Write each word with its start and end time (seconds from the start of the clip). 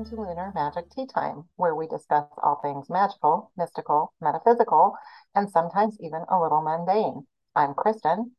welcome 0.00 0.16
to 0.16 0.22
Lunar 0.22 0.50
Magic 0.54 0.88
Tea 0.90 1.06
Time, 1.06 1.44
where 1.56 1.74
we 1.74 1.86
discuss 1.86 2.24
all 2.42 2.58
things 2.62 2.88
magical, 2.88 3.52
mystical, 3.58 4.14
metaphysical, 4.18 4.94
and 5.34 5.50
sometimes 5.50 5.98
even 6.00 6.22
a 6.30 6.40
little 6.40 6.62
mundane. 6.62 7.26
I'm 7.54 7.74
Kristen. 7.74 8.32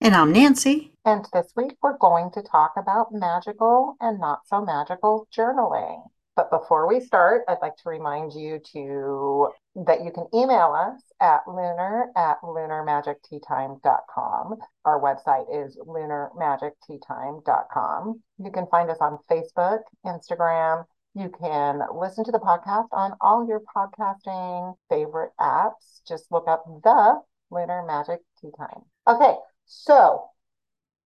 And 0.00 0.14
I'm 0.14 0.30
Nancy. 0.30 0.92
And 1.04 1.26
this 1.32 1.52
week 1.56 1.72
we're 1.82 1.98
going 1.98 2.30
to 2.34 2.42
talk 2.42 2.74
about 2.76 3.12
magical 3.12 3.96
and 4.00 4.20
not 4.20 4.42
so 4.46 4.64
magical 4.64 5.26
journaling. 5.36 6.04
But 6.36 6.52
before 6.52 6.86
we 6.86 7.00
start, 7.00 7.42
I'd 7.48 7.58
like 7.62 7.74
to 7.78 7.88
remind 7.88 8.32
you 8.32 8.60
to 8.74 9.48
that 9.86 10.04
you 10.04 10.12
can 10.12 10.28
email 10.32 10.72
us 10.72 11.02
at 11.20 11.40
lunar 11.48 12.12
at 12.16 12.40
lunarmagicteatime.com. 12.44 14.54
Our 14.84 15.00
website 15.00 15.46
is 15.52 15.76
lunarmagicteatime.com. 15.84 18.22
You 18.38 18.52
can 18.52 18.68
find 18.68 18.88
us 18.88 18.98
on 19.00 19.18
Facebook, 19.28 19.80
Instagram. 20.06 20.84
You 21.18 21.30
can 21.30 21.82
listen 21.98 22.22
to 22.22 22.30
the 22.30 22.38
podcast 22.38 22.86
on 22.92 23.16
all 23.20 23.44
your 23.48 23.60
podcasting 23.74 24.76
favorite 24.88 25.32
apps. 25.40 26.00
Just 26.06 26.30
look 26.30 26.46
up 26.46 26.64
the 26.84 27.20
Lunar 27.50 27.84
Magic 27.84 28.20
Tea 28.40 28.50
Time. 28.56 28.82
Okay, 29.04 29.34
so 29.66 30.26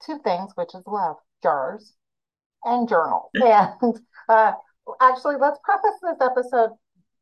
two 0.05 0.19
things, 0.23 0.52
which 0.55 0.75
is 0.75 0.83
love 0.87 1.16
jars 1.43 1.95
and 2.62 2.87
journals. 2.87 3.30
and 3.35 3.98
uh, 4.29 4.52
actually, 5.01 5.37
let's 5.41 5.59
preface 5.65 5.98
this 6.02 6.19
episode 6.21 6.73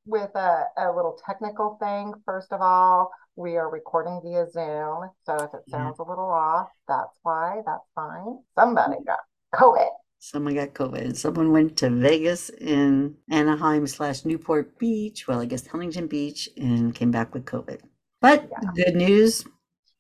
with 0.05 0.35
a, 0.35 0.65
a 0.77 0.91
little 0.91 1.17
technical 1.25 1.77
thing. 1.81 2.13
First 2.25 2.53
of 2.53 2.61
all, 2.61 3.13
we 3.37 3.57
are 3.57 3.71
recording 3.71 4.21
via 4.21 4.51
Zoom. 4.51 5.11
So 5.23 5.37
if 5.37 5.55
it 5.55 5.71
sounds 5.71 6.01
a 6.01 6.03
little 6.03 6.29
off, 6.29 6.71
that's 6.89 7.17
why. 7.23 7.61
That's 7.65 7.87
fine. 7.95 8.41
Somebody 8.57 8.97
got 9.07 9.21
COVID. 9.55 9.91
Someone 10.23 10.55
got 10.55 10.75
COVID. 10.75 11.17
Someone 11.17 11.51
went 11.51 11.79
to 11.79 11.89
Vegas 11.89 12.51
in 12.51 13.17
Anaheim 13.31 13.87
slash 13.87 14.27
Newport 14.27 14.79
Beach. 14.79 15.27
Well, 15.27 15.41
I 15.41 15.47
guess 15.47 15.67
Huntington 15.67 16.09
Beach 16.09 16.47
and 16.59 16.95
came 16.95 17.11
back 17.11 17.33
with 17.33 17.47
COVID. 17.47 17.81
But 18.21 18.47
yeah. 18.51 18.85
good 18.85 18.97
news, 18.97 19.47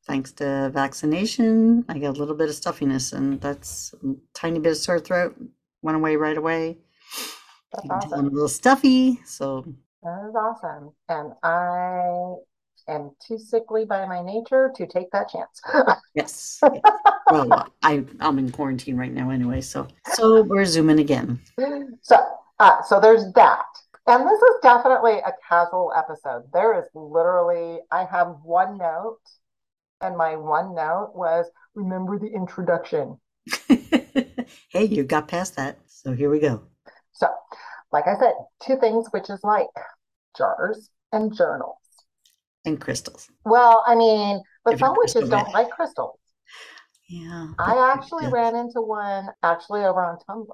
thanks 0.07 0.31
to 0.33 0.71
vaccination, 0.75 1.87
I 1.89 1.99
got 1.99 2.19
a 2.19 2.21
little 2.21 2.35
bit 2.35 2.51
of 2.51 2.55
stuffiness 2.55 3.15
and 3.15 3.41
that's 3.41 3.95
a 4.05 4.15
tiny 4.35 4.59
bit 4.59 4.73
of 4.73 4.77
sore 4.77 5.01
throat. 5.01 5.41
Went 5.81 5.97
away 5.97 6.17
right 6.17 6.37
away. 6.37 6.77
That's 7.73 8.07
awesome. 8.07 8.27
a 8.27 8.29
little 8.29 8.49
stuffy. 8.49 9.21
So 9.25 9.63
that 10.03 10.27
is 10.29 10.35
awesome. 10.35 10.93
And 11.09 11.33
I 11.43 12.35
am 12.91 13.13
too 13.27 13.39
sickly 13.39 13.85
by 13.85 14.07
my 14.07 14.23
nature 14.23 14.73
to 14.77 14.87
take 14.87 15.11
that 15.13 15.29
chance. 15.29 15.61
yes. 16.15 16.61
yes. 16.63 16.83
Well, 17.31 17.73
I 17.83 18.05
I'm 18.21 18.39
in 18.39 18.51
quarantine 18.51 18.97
right 18.97 19.13
now 19.13 19.31
anyway, 19.31 19.61
so 19.61 19.87
so 20.15 20.43
we're 20.43 20.65
zooming 20.65 21.01
again. 21.01 21.41
So 22.03 22.17
uh, 22.59 22.83
so 22.83 23.01
there's 23.01 23.33
that. 23.35 23.65
And 24.07 24.27
this 24.27 24.41
is 24.41 24.57
definitely 24.63 25.19
a 25.19 25.33
casual 25.49 25.93
episode. 25.97 26.45
There 26.53 26.79
is 26.79 26.87
literally 26.95 27.81
I 27.91 28.05
have 28.05 28.37
one 28.43 28.79
note, 28.79 29.21
and 30.01 30.17
my 30.17 30.37
one 30.37 30.75
note 30.75 31.13
was 31.15 31.47
remember 31.75 32.19
the 32.19 32.27
introduction. 32.27 33.21
hey, 33.69 34.85
you 34.85 35.05
got 35.05 35.29
past 35.29 35.57
that. 35.57 35.79
So 35.87 36.13
here 36.13 36.31
we 36.31 36.41
go. 36.41 36.63
So 37.13 37.29
like 37.93 38.07
I 38.07 38.19
said, 38.19 38.33
two 38.63 38.79
things, 38.79 39.07
which 39.11 39.31
is 39.31 39.41
like 39.43 39.69
jars 40.37 40.91
and 41.13 41.35
journals. 41.35 41.80
And 42.65 42.81
crystals. 42.81 43.29
Well, 43.45 43.83
I 43.87 43.95
mean, 43.95 44.43
but 44.65 44.79
some 44.79 44.95
witches 44.97 45.29
don't 45.29 45.53
like 45.53 45.71
crystals. 45.71 46.19
Yeah. 47.09 47.49
I 47.59 47.93
actually 47.97 48.25
yeah. 48.25 48.31
ran 48.33 48.55
into 48.55 48.81
one 48.81 49.29
actually 49.43 49.81
over 49.81 50.05
on 50.05 50.19
Tumblr 50.29 50.47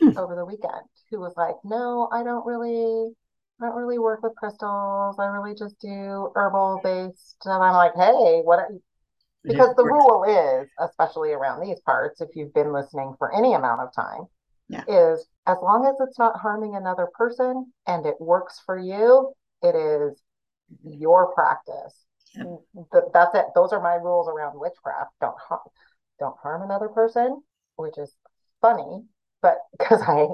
hmm. 0.00 0.16
over 0.16 0.34
the 0.34 0.46
weekend 0.46 0.88
who 1.10 1.20
was 1.20 1.34
like, 1.36 1.56
No, 1.64 2.08
I 2.12 2.22
don't 2.22 2.46
really 2.46 3.12
I 3.60 3.66
don't 3.66 3.76
really 3.76 3.98
work 3.98 4.22
with 4.22 4.34
crystals. 4.36 5.16
I 5.18 5.26
really 5.26 5.54
just 5.54 5.78
do 5.80 6.32
herbal 6.34 6.80
based. 6.82 7.36
And 7.44 7.62
I'm 7.62 7.74
like, 7.74 7.94
hey, 7.94 8.40
what 8.42 8.58
are 8.58 8.68
you? 8.72 8.82
because 9.44 9.74
the 9.76 9.84
rule 9.84 10.24
is, 10.24 10.68
especially 10.80 11.32
around 11.32 11.60
these 11.60 11.80
parts, 11.80 12.20
if 12.20 12.28
you've 12.34 12.54
been 12.54 12.72
listening 12.72 13.14
for 13.18 13.34
any 13.34 13.54
amount 13.54 13.80
of 13.80 13.94
time, 13.94 14.26
yeah. 14.68 14.84
is 14.88 15.26
as 15.46 15.58
long 15.62 15.86
as 15.86 15.94
it's 16.06 16.18
not 16.18 16.38
harming 16.38 16.76
another 16.76 17.08
person 17.14 17.72
and 17.86 18.06
it 18.06 18.14
works 18.20 18.60
for 18.64 18.78
you, 18.78 19.32
it 19.62 19.74
is 19.74 20.20
your 20.84 21.32
practice. 21.34 21.94
Yeah. 22.34 22.56
That's 23.12 23.34
it. 23.34 23.46
Those 23.54 23.72
are 23.72 23.80
my 23.80 23.94
rules 23.94 24.28
around 24.28 24.58
witchcraft. 24.58 25.10
Don't 25.20 25.36
harm, 25.38 25.60
don't 26.18 26.36
harm 26.42 26.62
another 26.62 26.88
person, 26.88 27.42
which 27.76 27.98
is 27.98 28.14
funny, 28.60 29.04
but 29.42 29.58
because 29.78 30.00
I 30.02 30.26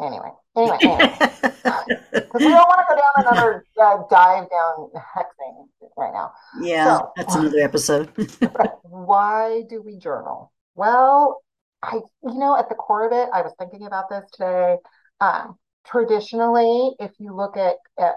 anyway, 0.00 0.30
anyway, 0.56 0.78
anyway, 0.82 1.16
because 1.20 2.40
we 2.40 2.48
don't 2.48 2.68
want 2.68 2.80
to 2.80 2.94
go 2.94 3.00
down 3.00 3.26
another 3.26 3.64
uh, 3.80 3.98
dive 4.10 4.48
down 4.50 4.90
hexing 4.96 5.68
right 5.96 6.12
now. 6.12 6.32
Yeah, 6.60 6.98
so, 6.98 7.12
that's 7.16 7.34
another 7.34 7.60
episode. 7.60 8.10
why 8.82 9.62
do 9.68 9.82
we 9.82 9.96
journal? 9.98 10.52
Well, 10.74 11.42
I, 11.82 12.00
you 12.22 12.38
know, 12.38 12.56
at 12.56 12.68
the 12.68 12.74
core 12.74 13.06
of 13.06 13.12
it, 13.12 13.28
I 13.32 13.42
was 13.42 13.52
thinking 13.58 13.86
about 13.86 14.08
this 14.08 14.24
today. 14.32 14.76
Um, 15.20 15.58
traditionally, 15.86 16.94
if 16.98 17.12
you 17.18 17.34
look 17.34 17.56
at, 17.56 17.76
at, 17.98 18.14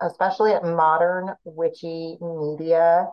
especially 0.00 0.52
at 0.52 0.64
modern 0.64 1.34
witchy 1.44 2.18
media, 2.20 3.06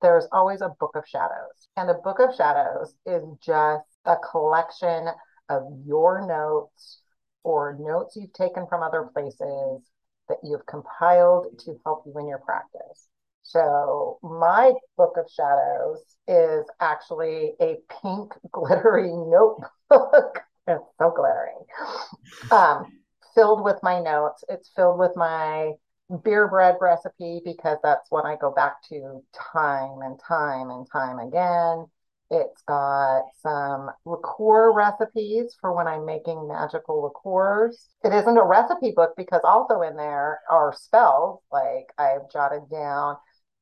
there's 0.00 0.26
always 0.32 0.60
a 0.60 0.74
book 0.80 0.92
of 0.94 1.04
shadows. 1.06 1.68
And 1.76 1.88
a 1.90 1.94
book 1.94 2.18
of 2.18 2.34
shadows 2.34 2.94
is 3.06 3.22
just 3.44 3.86
a 4.04 4.16
collection 4.30 5.08
of 5.48 5.62
your 5.86 6.26
notes 6.26 7.00
or 7.44 7.76
notes 7.80 8.16
you've 8.16 8.32
taken 8.32 8.66
from 8.68 8.82
other 8.82 9.08
places 9.12 9.82
that 10.28 10.38
you've 10.42 10.66
compiled 10.66 11.58
to 11.60 11.76
help 11.84 12.04
you 12.06 12.18
in 12.18 12.28
your 12.28 12.38
practice. 12.38 13.08
So 13.42 14.18
my 14.22 14.72
book 14.96 15.16
of 15.16 15.26
shadows 15.30 16.04
is 16.28 16.64
actually 16.80 17.54
a 17.60 17.76
pink 18.02 18.32
glittery 18.50 19.10
notebook. 19.12 20.40
it's 20.68 20.84
so 20.98 21.12
glittery. 21.14 21.52
Um, 22.50 23.01
filled 23.34 23.64
with 23.64 23.78
my 23.82 24.00
notes. 24.00 24.44
It's 24.48 24.70
filled 24.74 24.98
with 24.98 25.12
my 25.16 25.72
beer 26.24 26.48
bread 26.48 26.76
recipe 26.80 27.40
because 27.44 27.78
that's 27.82 28.10
what 28.10 28.24
I 28.24 28.36
go 28.36 28.52
back 28.52 28.82
to 28.88 29.22
time 29.52 30.00
and 30.02 30.18
time 30.26 30.70
and 30.70 30.86
time 30.90 31.18
again. 31.18 31.86
It's 32.30 32.62
got 32.62 33.24
some 33.42 33.90
liqueur 34.06 34.72
recipes 34.72 35.54
for 35.60 35.74
when 35.74 35.86
I'm 35.86 36.06
making 36.06 36.48
magical 36.48 37.02
liqueurs. 37.02 37.88
It 38.02 38.12
isn't 38.12 38.38
a 38.38 38.42
recipe 38.42 38.92
book 38.92 39.12
because 39.16 39.42
also 39.44 39.82
in 39.82 39.96
there 39.96 40.40
are 40.50 40.72
spells. 40.74 41.40
Like 41.50 41.92
I've 41.98 42.30
jotted 42.30 42.70
down 42.70 43.16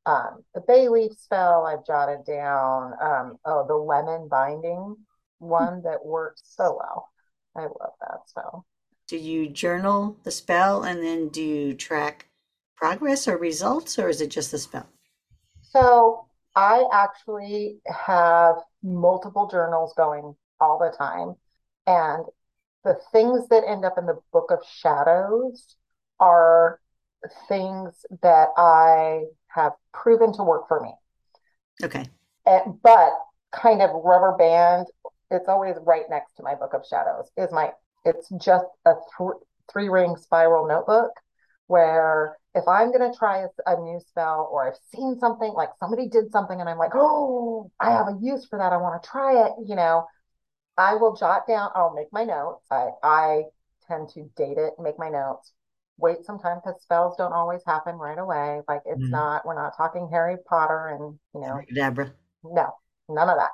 um, 0.07 0.45
the 0.55 0.61
bay 0.61 0.89
leaf 0.89 1.13
spell 1.19 1.67
I've 1.67 1.87
jotted 1.87 2.25
down. 2.25 2.95
Um, 3.01 3.39
oh, 3.45 3.67
the 3.67 3.75
lemon 3.75 4.29
binding 4.29 4.97
one 5.39 5.83
that 5.83 6.05
works 6.05 6.43
so 6.45 6.79
well. 6.79 7.09
I 7.57 7.63
love 7.63 7.93
that 8.01 8.21
spell. 8.27 8.67
Do 9.11 9.17
you 9.17 9.49
journal 9.49 10.17
the 10.23 10.31
spell 10.31 10.85
and 10.85 11.03
then 11.03 11.31
do 11.31 11.43
you 11.43 11.75
track 11.75 12.29
progress 12.77 13.27
or 13.27 13.37
results, 13.37 13.99
or 13.99 14.09
is 14.09 14.21
it 14.21 14.31
just 14.31 14.53
the 14.53 14.59
spell? 14.59 14.87
So 15.63 16.27
I 16.55 16.85
actually 16.93 17.79
have 17.89 18.55
multiple 18.85 19.49
journals 19.51 19.95
going 19.97 20.37
all 20.61 20.79
the 20.79 20.97
time. 20.97 21.35
And 21.89 22.25
the 22.85 23.01
things 23.11 23.49
that 23.49 23.65
end 23.67 23.85
up 23.85 23.99
in 23.99 24.07
the 24.07 24.21
book 24.33 24.53
of 24.53 24.61
shadows 24.65 25.75
are 26.21 26.79
things 27.49 28.07
that 28.23 28.51
I 28.57 29.23
have 29.49 29.73
proven 29.93 30.33
to 30.35 30.45
work 30.45 30.69
for 30.69 30.79
me. 30.79 30.95
Okay. 31.83 32.05
And, 32.47 32.81
but 32.81 33.11
kind 33.51 33.83
of 33.83 33.91
rubber 34.05 34.37
band, 34.39 34.87
it's 35.33 35.49
always 35.49 35.75
right 35.85 36.05
next 36.09 36.35
to 36.35 36.45
my 36.45 36.55
book 36.55 36.75
of 36.75 36.87
shadows. 36.89 37.29
Is 37.37 37.51
my 37.51 37.73
it's 38.05 38.29
just 38.43 38.67
a 38.87 38.95
th- 39.19 39.31
three 39.73 39.89
ring 39.89 40.17
spiral 40.17 40.67
notebook 40.67 41.13
where 41.67 42.37
if 42.55 42.67
I'm 42.67 42.91
going 42.91 43.11
to 43.11 43.17
try 43.17 43.45
a, 43.45 43.49
a, 43.67 43.81
new 43.81 44.01
spell 44.01 44.49
or 44.51 44.67
I've 44.67 44.79
seen 44.93 45.19
something 45.21 45.53
like 45.53 45.69
somebody 45.79 46.09
did 46.09 46.33
something 46.33 46.59
and 46.59 46.69
I'm 46.69 46.79
like, 46.79 46.93
oh, 46.95 47.71
I 47.79 47.93
have 47.93 48.09
a 48.09 48.19
use 48.21 48.45
for 48.47 48.59
that. 48.59 48.73
I 48.73 48.77
want 48.77 49.01
to 49.01 49.09
try 49.09 49.47
it. 49.47 49.53
You 49.65 49.77
know, 49.77 50.07
I 50.77 50.97
will 50.97 51.15
jot 51.15 51.47
down, 51.47 51.71
I'll 51.77 51.95
make 51.95 52.13
my 52.13 52.25
notes. 52.25 52.67
I, 52.71 52.89
I 53.05 53.43
tend 53.87 54.09
to 54.15 54.29
date 54.37 54.59
it, 54.59 54.73
make 54.81 54.99
my 54.99 55.11
notes, 55.11 55.53
wait 55.97 56.25
some 56.25 56.41
time 56.41 56.59
because 56.65 56.83
spells 56.83 57.17
don't 57.17 57.33
always 57.33 57.61
happen 57.65 57.95
right 57.97 58.19
away. 58.19 58.63
Like 58.67 58.81
it's 58.87 59.01
mm 59.01 59.11
not, 59.11 59.47
we're 59.47 59.55
not 59.55 59.77
talking 59.77 60.09
Harry 60.11 60.37
Potter 60.49 60.89
and, 60.89 61.19
you 61.35 61.41
know, 61.41 61.61
Deborah. 61.73 62.13
No, 62.43 62.75
none 63.09 63.29
of 63.29 63.37
that. 63.37 63.51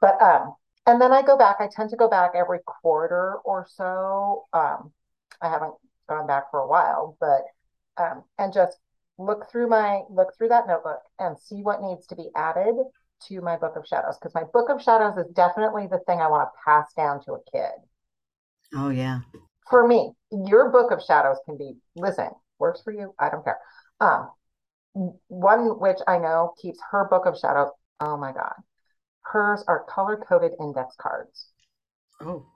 But, 0.00 0.20
um, 0.20 0.54
and 0.86 1.00
then 1.00 1.12
I 1.12 1.22
go 1.22 1.36
back, 1.36 1.56
I 1.60 1.68
tend 1.70 1.90
to 1.90 1.96
go 1.96 2.08
back 2.08 2.32
every 2.34 2.60
quarter 2.66 3.36
or 3.44 3.66
so. 3.68 4.46
Um, 4.52 4.92
I 5.40 5.48
haven't 5.48 5.74
gone 6.08 6.26
back 6.26 6.50
for 6.50 6.60
a 6.60 6.68
while, 6.68 7.16
but, 7.20 7.42
um, 7.96 8.24
and 8.38 8.52
just 8.52 8.78
look 9.18 9.50
through 9.50 9.68
my, 9.68 10.02
look 10.10 10.36
through 10.36 10.48
that 10.48 10.66
notebook 10.66 11.00
and 11.18 11.38
see 11.38 11.62
what 11.62 11.82
needs 11.82 12.06
to 12.08 12.16
be 12.16 12.28
added 12.36 12.74
to 13.28 13.40
my 13.40 13.56
book 13.56 13.76
of 13.76 13.86
shadows. 13.86 14.18
Cause 14.22 14.34
my 14.34 14.44
book 14.52 14.68
of 14.70 14.82
shadows 14.82 15.16
is 15.18 15.30
definitely 15.32 15.86
the 15.86 16.00
thing 16.06 16.20
I 16.20 16.28
want 16.28 16.48
to 16.48 16.58
pass 16.64 16.92
down 16.94 17.22
to 17.24 17.34
a 17.34 17.38
kid. 17.52 17.72
Oh 18.74 18.88
yeah. 18.90 19.20
for 19.68 19.86
me, 19.86 20.12
your 20.30 20.70
book 20.70 20.90
of 20.90 21.02
shadows 21.02 21.38
can 21.46 21.56
be 21.56 21.74
listen, 21.96 22.28
works 22.58 22.82
for 22.82 22.92
you. 22.92 23.14
I 23.18 23.30
don't 23.30 23.44
care. 23.44 23.58
Um, 24.00 24.30
one 25.28 25.80
which 25.80 25.98
I 26.06 26.18
know 26.18 26.54
keeps 26.60 26.78
her 26.90 27.06
book 27.08 27.26
of 27.26 27.38
shadows. 27.38 27.70
Oh 28.00 28.16
my 28.16 28.32
God. 28.32 28.54
Hers 29.24 29.64
are 29.68 29.84
color 29.88 30.16
coded 30.16 30.52
index 30.60 30.94
cards. 30.96 31.48
Oh. 32.20 32.46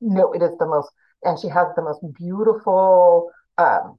No, 0.00 0.32
it 0.32 0.42
is 0.42 0.56
the 0.58 0.66
most, 0.66 0.90
and 1.24 1.38
she 1.38 1.48
has 1.48 1.68
the 1.76 1.82
most 1.82 2.00
beautiful, 2.14 3.30
um, 3.58 3.98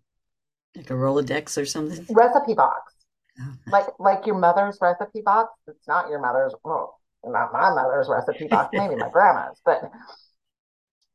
like 0.76 0.90
a 0.90 0.94
Rolodex 0.94 1.62
or 1.62 1.66
something 1.66 2.06
recipe 2.10 2.54
box. 2.54 2.94
Oh, 3.40 3.54
Like 3.68 3.88
like 4.00 4.26
your 4.26 4.38
mother's 4.38 4.78
recipe 4.82 5.22
box. 5.22 5.52
It's 5.68 5.88
not 5.88 6.10
your 6.10 6.20
mother's. 6.20 6.54
Well, 6.64 7.00
not 7.24 7.54
my 7.54 7.74
mother's 7.74 8.08
recipe 8.10 8.48
box. 8.48 8.70
Maybe 8.74 8.96
my 8.96 9.10
grandma's, 9.10 9.60
but 9.66 9.84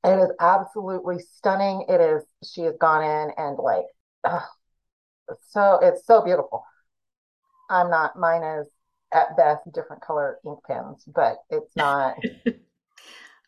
it 0.05 0.19
is 0.19 0.31
absolutely 0.41 1.19
stunning. 1.19 1.85
It 1.88 2.00
is. 2.00 2.23
She 2.44 2.62
has 2.62 2.76
gone 2.81 3.02
in 3.02 3.32
and 3.37 3.59
like, 3.59 3.85
so 5.49 5.79
it's 5.82 6.06
so 6.06 6.23
beautiful. 6.23 6.64
I'm 7.69 7.91
not. 7.91 8.17
Mine 8.17 8.43
is 8.43 8.67
at 9.12 9.37
best 9.37 9.62
different 9.73 10.03
color 10.03 10.38
ink 10.44 10.58
pens, 10.67 11.05
but 11.14 11.38
it's 11.50 11.75
not. 11.76 12.17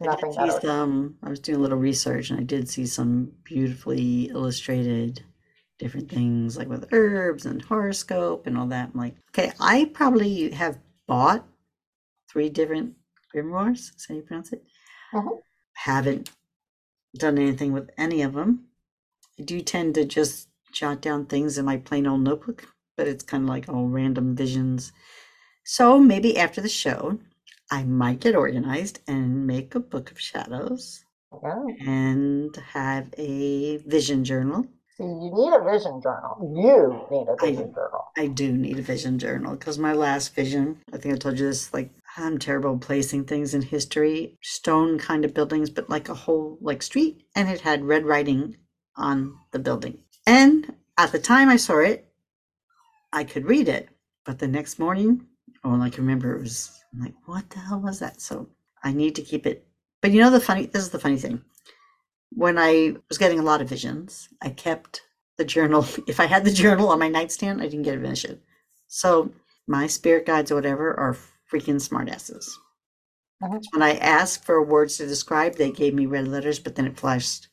nothing 0.00 0.34
I 0.38 0.48
see 0.48 0.58
some. 0.62 1.16
I 1.22 1.30
was 1.30 1.40
doing 1.40 1.58
a 1.58 1.62
little 1.62 1.78
research, 1.78 2.30
and 2.30 2.40
I 2.40 2.44
did 2.44 2.68
see 2.68 2.86
some 2.86 3.32
beautifully 3.44 4.24
illustrated 4.24 5.22
different 5.78 6.10
things, 6.10 6.56
like 6.56 6.68
with 6.68 6.88
herbs 6.92 7.46
and 7.46 7.62
horoscope 7.62 8.46
and 8.46 8.58
all 8.58 8.66
that. 8.66 8.90
I'm 8.92 9.00
like, 9.00 9.16
okay, 9.30 9.52
I 9.60 9.90
probably 9.94 10.50
have 10.50 10.78
bought 11.06 11.46
three 12.30 12.48
different 12.48 12.94
grimoires. 13.34 13.94
Is 13.96 14.06
how 14.08 14.14
you 14.14 14.22
pronounce 14.22 14.52
it? 14.52 14.64
Mm-hmm. 15.12 15.36
Haven't 15.74 16.30
done 17.16 17.38
anything 17.38 17.72
with 17.72 17.90
any 17.96 18.22
of 18.22 18.34
them. 18.34 18.66
I 19.38 19.42
do 19.42 19.60
tend 19.60 19.94
to 19.94 20.04
just 20.04 20.48
jot 20.72 21.00
down 21.00 21.26
things 21.26 21.58
in 21.58 21.64
my 21.64 21.76
plain 21.76 22.06
old 22.06 22.20
notebook, 22.22 22.66
but 22.96 23.08
it's 23.08 23.22
kind 23.22 23.44
of 23.44 23.48
like 23.48 23.68
all 23.68 23.86
random 23.86 24.34
visions. 24.34 24.92
So 25.70 25.98
maybe 25.98 26.38
after 26.38 26.62
the 26.62 26.68
show, 26.70 27.18
I 27.70 27.84
might 27.84 28.20
get 28.20 28.34
organized 28.34 29.00
and 29.06 29.46
make 29.46 29.74
a 29.74 29.80
book 29.80 30.10
of 30.10 30.18
shadows 30.18 31.04
yeah. 31.42 31.62
and 31.86 32.56
have 32.72 33.12
a 33.18 33.76
vision 33.76 34.24
journal. 34.24 34.66
See, 34.96 35.04
you 35.04 35.30
need 35.30 35.52
a 35.52 35.62
vision 35.62 36.00
journal. 36.02 36.38
You 36.40 37.06
need 37.10 37.26
a 37.28 37.36
vision 37.36 37.68
I, 37.68 37.74
journal. 37.74 38.04
I 38.16 38.26
do 38.28 38.50
need 38.50 38.78
a 38.78 38.82
vision 38.82 39.18
journal 39.18 39.56
because 39.56 39.76
my 39.76 39.92
last 39.92 40.34
vision, 40.34 40.80
I 40.90 40.96
think 40.96 41.14
I 41.14 41.18
told 41.18 41.38
you 41.38 41.44
this, 41.44 41.70
like 41.74 41.90
I'm 42.16 42.38
terrible 42.38 42.78
placing 42.78 43.26
things 43.26 43.52
in 43.52 43.60
history, 43.60 44.38
stone 44.42 44.98
kind 44.98 45.22
of 45.26 45.34
buildings, 45.34 45.68
but 45.68 45.90
like 45.90 46.08
a 46.08 46.14
whole 46.14 46.56
like 46.62 46.82
street, 46.82 47.24
and 47.36 47.46
it 47.46 47.60
had 47.60 47.84
red 47.84 48.06
writing 48.06 48.56
on 48.96 49.36
the 49.50 49.58
building. 49.58 49.98
And 50.26 50.76
at 50.96 51.12
the 51.12 51.18
time 51.18 51.50
I 51.50 51.56
saw 51.56 51.80
it, 51.80 52.10
I 53.12 53.22
could 53.22 53.44
read 53.44 53.68
it, 53.68 53.90
but 54.24 54.38
the 54.38 54.48
next 54.48 54.78
morning, 54.78 55.26
all 55.64 55.80
I 55.82 55.90
can 55.90 56.04
remember 56.04 56.34
it 56.36 56.40
was 56.40 56.72
I'm 56.92 57.00
like, 57.00 57.14
what 57.26 57.50
the 57.50 57.58
hell 57.58 57.80
was 57.80 57.98
that? 58.00 58.20
So 58.20 58.48
I 58.82 58.92
need 58.92 59.14
to 59.16 59.22
keep 59.22 59.46
it. 59.46 59.66
But 60.00 60.12
you 60.12 60.20
know 60.20 60.30
the 60.30 60.40
funny, 60.40 60.66
this 60.66 60.82
is 60.82 60.90
the 60.90 60.98
funny 60.98 61.18
thing. 61.18 61.42
When 62.30 62.58
I 62.58 62.96
was 63.08 63.18
getting 63.18 63.38
a 63.38 63.42
lot 63.42 63.60
of 63.60 63.68
visions, 63.68 64.28
I 64.42 64.50
kept 64.50 65.02
the 65.36 65.44
journal. 65.44 65.86
If 66.06 66.20
I 66.20 66.26
had 66.26 66.44
the 66.44 66.52
journal 66.52 66.88
on 66.90 66.98
my 66.98 67.08
nightstand, 67.08 67.60
I 67.60 67.64
didn't 67.64 67.82
get 67.82 67.96
a 67.98 68.00
vision. 68.00 68.40
So 68.88 69.32
my 69.66 69.86
spirit 69.86 70.26
guides 70.26 70.50
or 70.50 70.56
whatever 70.56 70.98
are 70.98 71.16
freaking 71.52 71.80
smartasses. 71.80 72.48
Mhm. 73.42 73.62
When 73.72 73.82
I 73.82 73.94
asked 73.96 74.44
for 74.44 74.62
words 74.62 74.96
to 74.98 75.06
describe, 75.06 75.56
they 75.56 75.70
gave 75.70 75.94
me 75.94 76.06
red 76.06 76.28
letters, 76.28 76.58
but 76.58 76.74
then 76.74 76.86
it 76.86 76.98
flashed. 76.98 77.48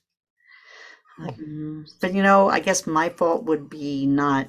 Like, 1.17 1.37
mm. 1.37 1.85
But 2.01 2.13
you 2.13 2.23
know, 2.23 2.49
I 2.49 2.59
guess 2.59 2.85
my 2.87 3.09
fault 3.09 3.45
would 3.45 3.69
be 3.69 4.05
not 4.05 4.47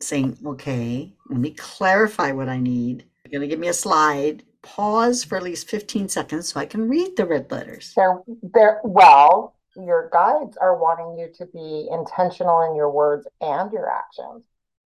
saying, 0.00 0.38
okay, 0.44 1.12
let 1.28 1.40
me 1.40 1.50
clarify 1.50 2.32
what 2.32 2.48
I 2.48 2.58
need. 2.58 3.04
You're 3.24 3.38
going 3.38 3.48
to 3.48 3.52
give 3.52 3.60
me 3.60 3.68
a 3.68 3.74
slide, 3.74 4.42
pause 4.62 5.24
for 5.24 5.36
at 5.36 5.42
least 5.42 5.68
15 5.68 6.08
seconds 6.08 6.48
so 6.48 6.60
I 6.60 6.66
can 6.66 6.88
read 6.88 7.16
the 7.16 7.26
red 7.26 7.50
letters. 7.50 7.92
They're, 7.94 8.20
they're, 8.42 8.80
well, 8.82 9.56
your 9.76 10.10
guides 10.12 10.56
are 10.56 10.76
wanting 10.76 11.18
you 11.18 11.30
to 11.38 11.46
be 11.46 11.88
intentional 11.90 12.62
in 12.68 12.74
your 12.74 12.90
words 12.90 13.26
and 13.40 13.70
your 13.72 13.90
actions. 13.90 14.44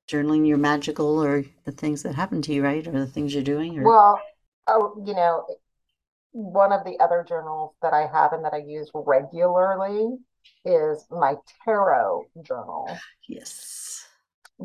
Journaling 0.09 0.47
your 0.47 0.59
magical 0.59 1.23
or 1.23 1.44
the 1.64 1.73
things 1.73 2.03
that 2.03 2.14
happen 2.14 2.43
to 2.43 2.53
you, 2.53 2.64
right? 2.64 2.87
Or 2.87 2.93
the 2.93 3.06
things 3.06 3.32
you're 3.35 3.43
doing? 3.43 3.79
Or... 3.79 3.85
Well, 3.85 4.20
oh, 4.67 5.03
you 5.06 5.14
know, 5.14 5.47
one 6.32 6.73
of 6.73 6.85
the 6.85 6.99
other 6.99 7.25
journals 7.26 7.75
that 7.82 7.93
I 7.93 8.06
have 8.06 8.32
and 8.32 8.44
that 8.44 8.55
I 8.55 8.59
use 8.59 8.91
regularly 8.94 10.17
is 10.64 11.05
my 11.11 11.37
tarot 11.64 12.26
journal. 12.43 12.88
Yes. 13.29 14.01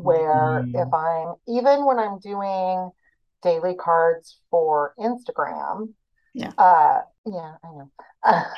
Where 0.02 0.64
Mhm. 0.64 0.74
if 0.74 0.92
I'm, 0.94 1.34
even 1.48 1.84
when 1.84 1.98
I'm 1.98 2.18
doing 2.20 2.90
daily 3.42 3.74
cards 3.74 4.40
for 4.50 4.94
Instagram, 4.98 5.94
Yeah. 6.34 6.52
uh, 6.58 7.02
yeah, 7.26 7.56
I 7.64 7.68
know. 7.68 7.90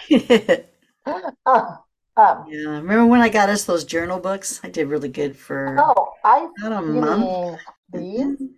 yeah. 0.09 0.57
Uh, 1.47 1.77
um, 2.17 2.45
Remember 2.51 3.07
when 3.07 3.21
I 3.21 3.29
got 3.29 3.49
us 3.49 3.65
those 3.65 3.85
journal 3.85 4.19
books? 4.21 4.61
I 4.63 4.69
did 4.69 4.89
really 4.89 5.09
good 5.09 5.37
for 5.37 5.77
oh, 5.79 6.13
I, 6.25 6.49
about 6.59 6.73
a 6.73 6.83
month. 6.83 7.61
these? 7.93 8.37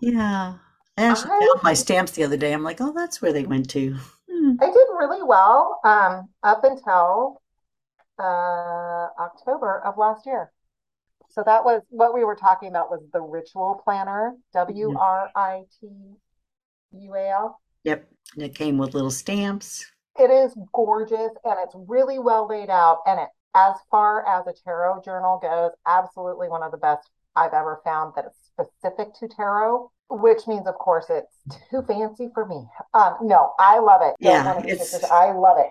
Yeah. 0.00 0.54
I 0.98 1.02
actually 1.02 1.30
I 1.32 1.40
found 1.40 1.62
my 1.62 1.74
stamps 1.74 2.12
the 2.12 2.24
other 2.24 2.36
day. 2.36 2.52
I'm 2.52 2.62
like, 2.62 2.80
oh, 2.80 2.92
that's 2.92 3.20
where 3.20 3.32
they 3.32 3.44
went 3.44 3.68
to. 3.70 3.96
Hmm. 4.30 4.52
I 4.60 4.66
did 4.66 4.86
really 4.98 5.22
well 5.22 5.80
um, 5.84 6.28
up 6.42 6.64
until 6.64 7.42
uh, 8.18 9.08
October 9.20 9.82
of 9.84 9.98
last 9.98 10.26
year. 10.26 10.52
So 11.30 11.42
that 11.44 11.64
was 11.64 11.82
what 11.88 12.14
we 12.14 12.24
were 12.24 12.36
talking 12.36 12.68
about 12.68 12.90
was 12.90 13.02
the 13.12 13.20
Writual 13.20 13.80
planner, 13.84 14.34
W 14.54 14.96
R 14.98 15.30
I 15.36 15.64
T 15.80 15.88
U 16.92 17.14
A 17.14 17.28
L. 17.30 17.60
Yep. 17.84 18.08
And 18.34 18.42
it 18.44 18.54
came 18.54 18.78
with 18.78 18.94
little 18.94 19.10
stamps. 19.10 19.86
It 20.18 20.30
is 20.30 20.56
gorgeous 20.72 21.30
and 21.44 21.56
it's 21.62 21.74
really 21.86 22.18
well 22.18 22.48
laid 22.48 22.70
out. 22.70 22.98
And 23.06 23.20
it, 23.20 23.28
as 23.54 23.74
far 23.90 24.26
as 24.26 24.46
a 24.46 24.54
tarot 24.64 25.02
journal 25.04 25.38
goes, 25.40 25.72
absolutely 25.86 26.48
one 26.48 26.62
of 26.62 26.72
the 26.72 26.78
best 26.78 27.08
I've 27.36 27.52
ever 27.52 27.80
found 27.84 28.14
that 28.16 28.24
is 28.24 28.32
specific 28.44 29.14
to 29.20 29.28
tarot, 29.28 29.90
which 30.08 30.46
means, 30.46 30.66
of 30.66 30.74
course, 30.76 31.06
it's 31.10 31.60
too 31.70 31.82
fancy 31.86 32.30
for 32.32 32.46
me. 32.46 32.66
Um, 32.94 33.16
no, 33.22 33.52
I 33.58 33.78
love 33.78 34.00
it. 34.02 34.14
Yeah, 34.20 34.58
it's- 34.60 35.04
I 35.04 35.32
love 35.32 35.58
it. 35.58 35.70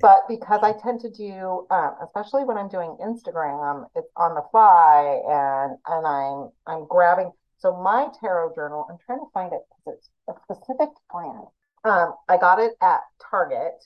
But 0.00 0.22
because 0.28 0.60
I 0.62 0.72
tend 0.72 1.00
to 1.00 1.10
do, 1.10 1.66
um, 1.70 1.94
especially 2.02 2.44
when 2.44 2.56
I'm 2.58 2.68
doing 2.68 2.96
Instagram, 3.00 3.86
it's 3.94 4.10
on 4.16 4.34
the 4.34 4.42
fly 4.50 5.22
and 5.28 5.78
and 5.86 6.06
I'm 6.06 6.50
I'm 6.66 6.86
grabbing. 6.88 7.30
So 7.58 7.76
my 7.80 8.08
tarot 8.20 8.54
journal, 8.54 8.86
I'm 8.90 8.98
trying 9.06 9.20
to 9.20 9.30
find 9.32 9.52
it 9.52 9.62
because 9.84 9.98
it's 9.98 10.10
a 10.28 10.54
specific 10.54 10.88
brand. 11.10 11.46
Um, 11.84 12.14
I 12.28 12.36
got 12.36 12.58
it 12.58 12.72
at 12.82 13.00
Target, 13.30 13.84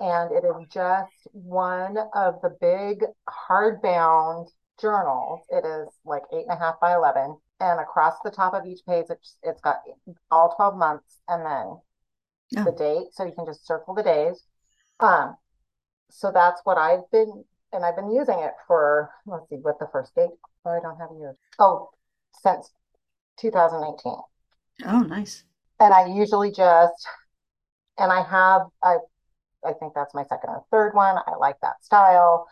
and 0.00 0.32
it 0.32 0.44
is 0.44 0.66
just 0.72 1.12
one 1.32 1.98
of 2.14 2.40
the 2.42 2.56
big 2.60 3.04
hardbound 3.28 4.48
journals. 4.80 5.44
It 5.50 5.64
is 5.66 5.88
like 6.04 6.22
eight 6.32 6.46
and 6.48 6.56
a 6.56 6.56
half 6.58 6.80
by 6.80 6.94
eleven, 6.94 7.36
and 7.60 7.78
across 7.80 8.14
the 8.24 8.30
top 8.30 8.54
of 8.54 8.66
each 8.66 8.80
page, 8.86 9.06
it's 9.10 9.36
it's 9.42 9.60
got 9.60 9.82
all 10.30 10.54
twelve 10.56 10.76
months, 10.76 11.20
and 11.28 11.44
then 11.44 11.80
Oh. 12.56 12.64
the 12.64 12.72
date, 12.72 13.14
so 13.14 13.24
you 13.24 13.32
can 13.32 13.46
just 13.46 13.66
circle 13.66 13.94
the 13.94 14.02
days. 14.02 14.42
Um, 15.00 15.36
so 16.10 16.30
that's 16.32 16.60
what 16.64 16.78
I've 16.78 17.10
been, 17.10 17.44
and 17.72 17.84
I've 17.84 17.96
been 17.96 18.12
using 18.12 18.38
it 18.38 18.52
for, 18.66 19.10
let's 19.26 19.48
see, 19.48 19.56
what 19.56 19.78
the 19.78 19.88
first 19.90 20.14
date? 20.14 20.30
Oh, 20.64 20.70
I 20.70 20.80
don't 20.80 20.98
have 20.98 21.10
a 21.10 21.18
year. 21.18 21.36
Oh, 21.58 21.90
since 22.42 22.70
2018. 23.38 24.14
Oh, 24.86 25.00
nice. 25.00 25.44
And 25.80 25.92
I 25.92 26.06
usually 26.06 26.50
just, 26.52 27.06
and 27.98 28.12
I 28.12 28.22
have, 28.22 28.62
I, 28.82 28.98
I 29.64 29.72
think 29.74 29.94
that's 29.94 30.14
my 30.14 30.24
second 30.24 30.50
or 30.50 30.64
third 30.70 30.94
one. 30.94 31.16
I 31.26 31.36
like 31.36 31.56
that 31.62 31.82
style. 31.84 32.46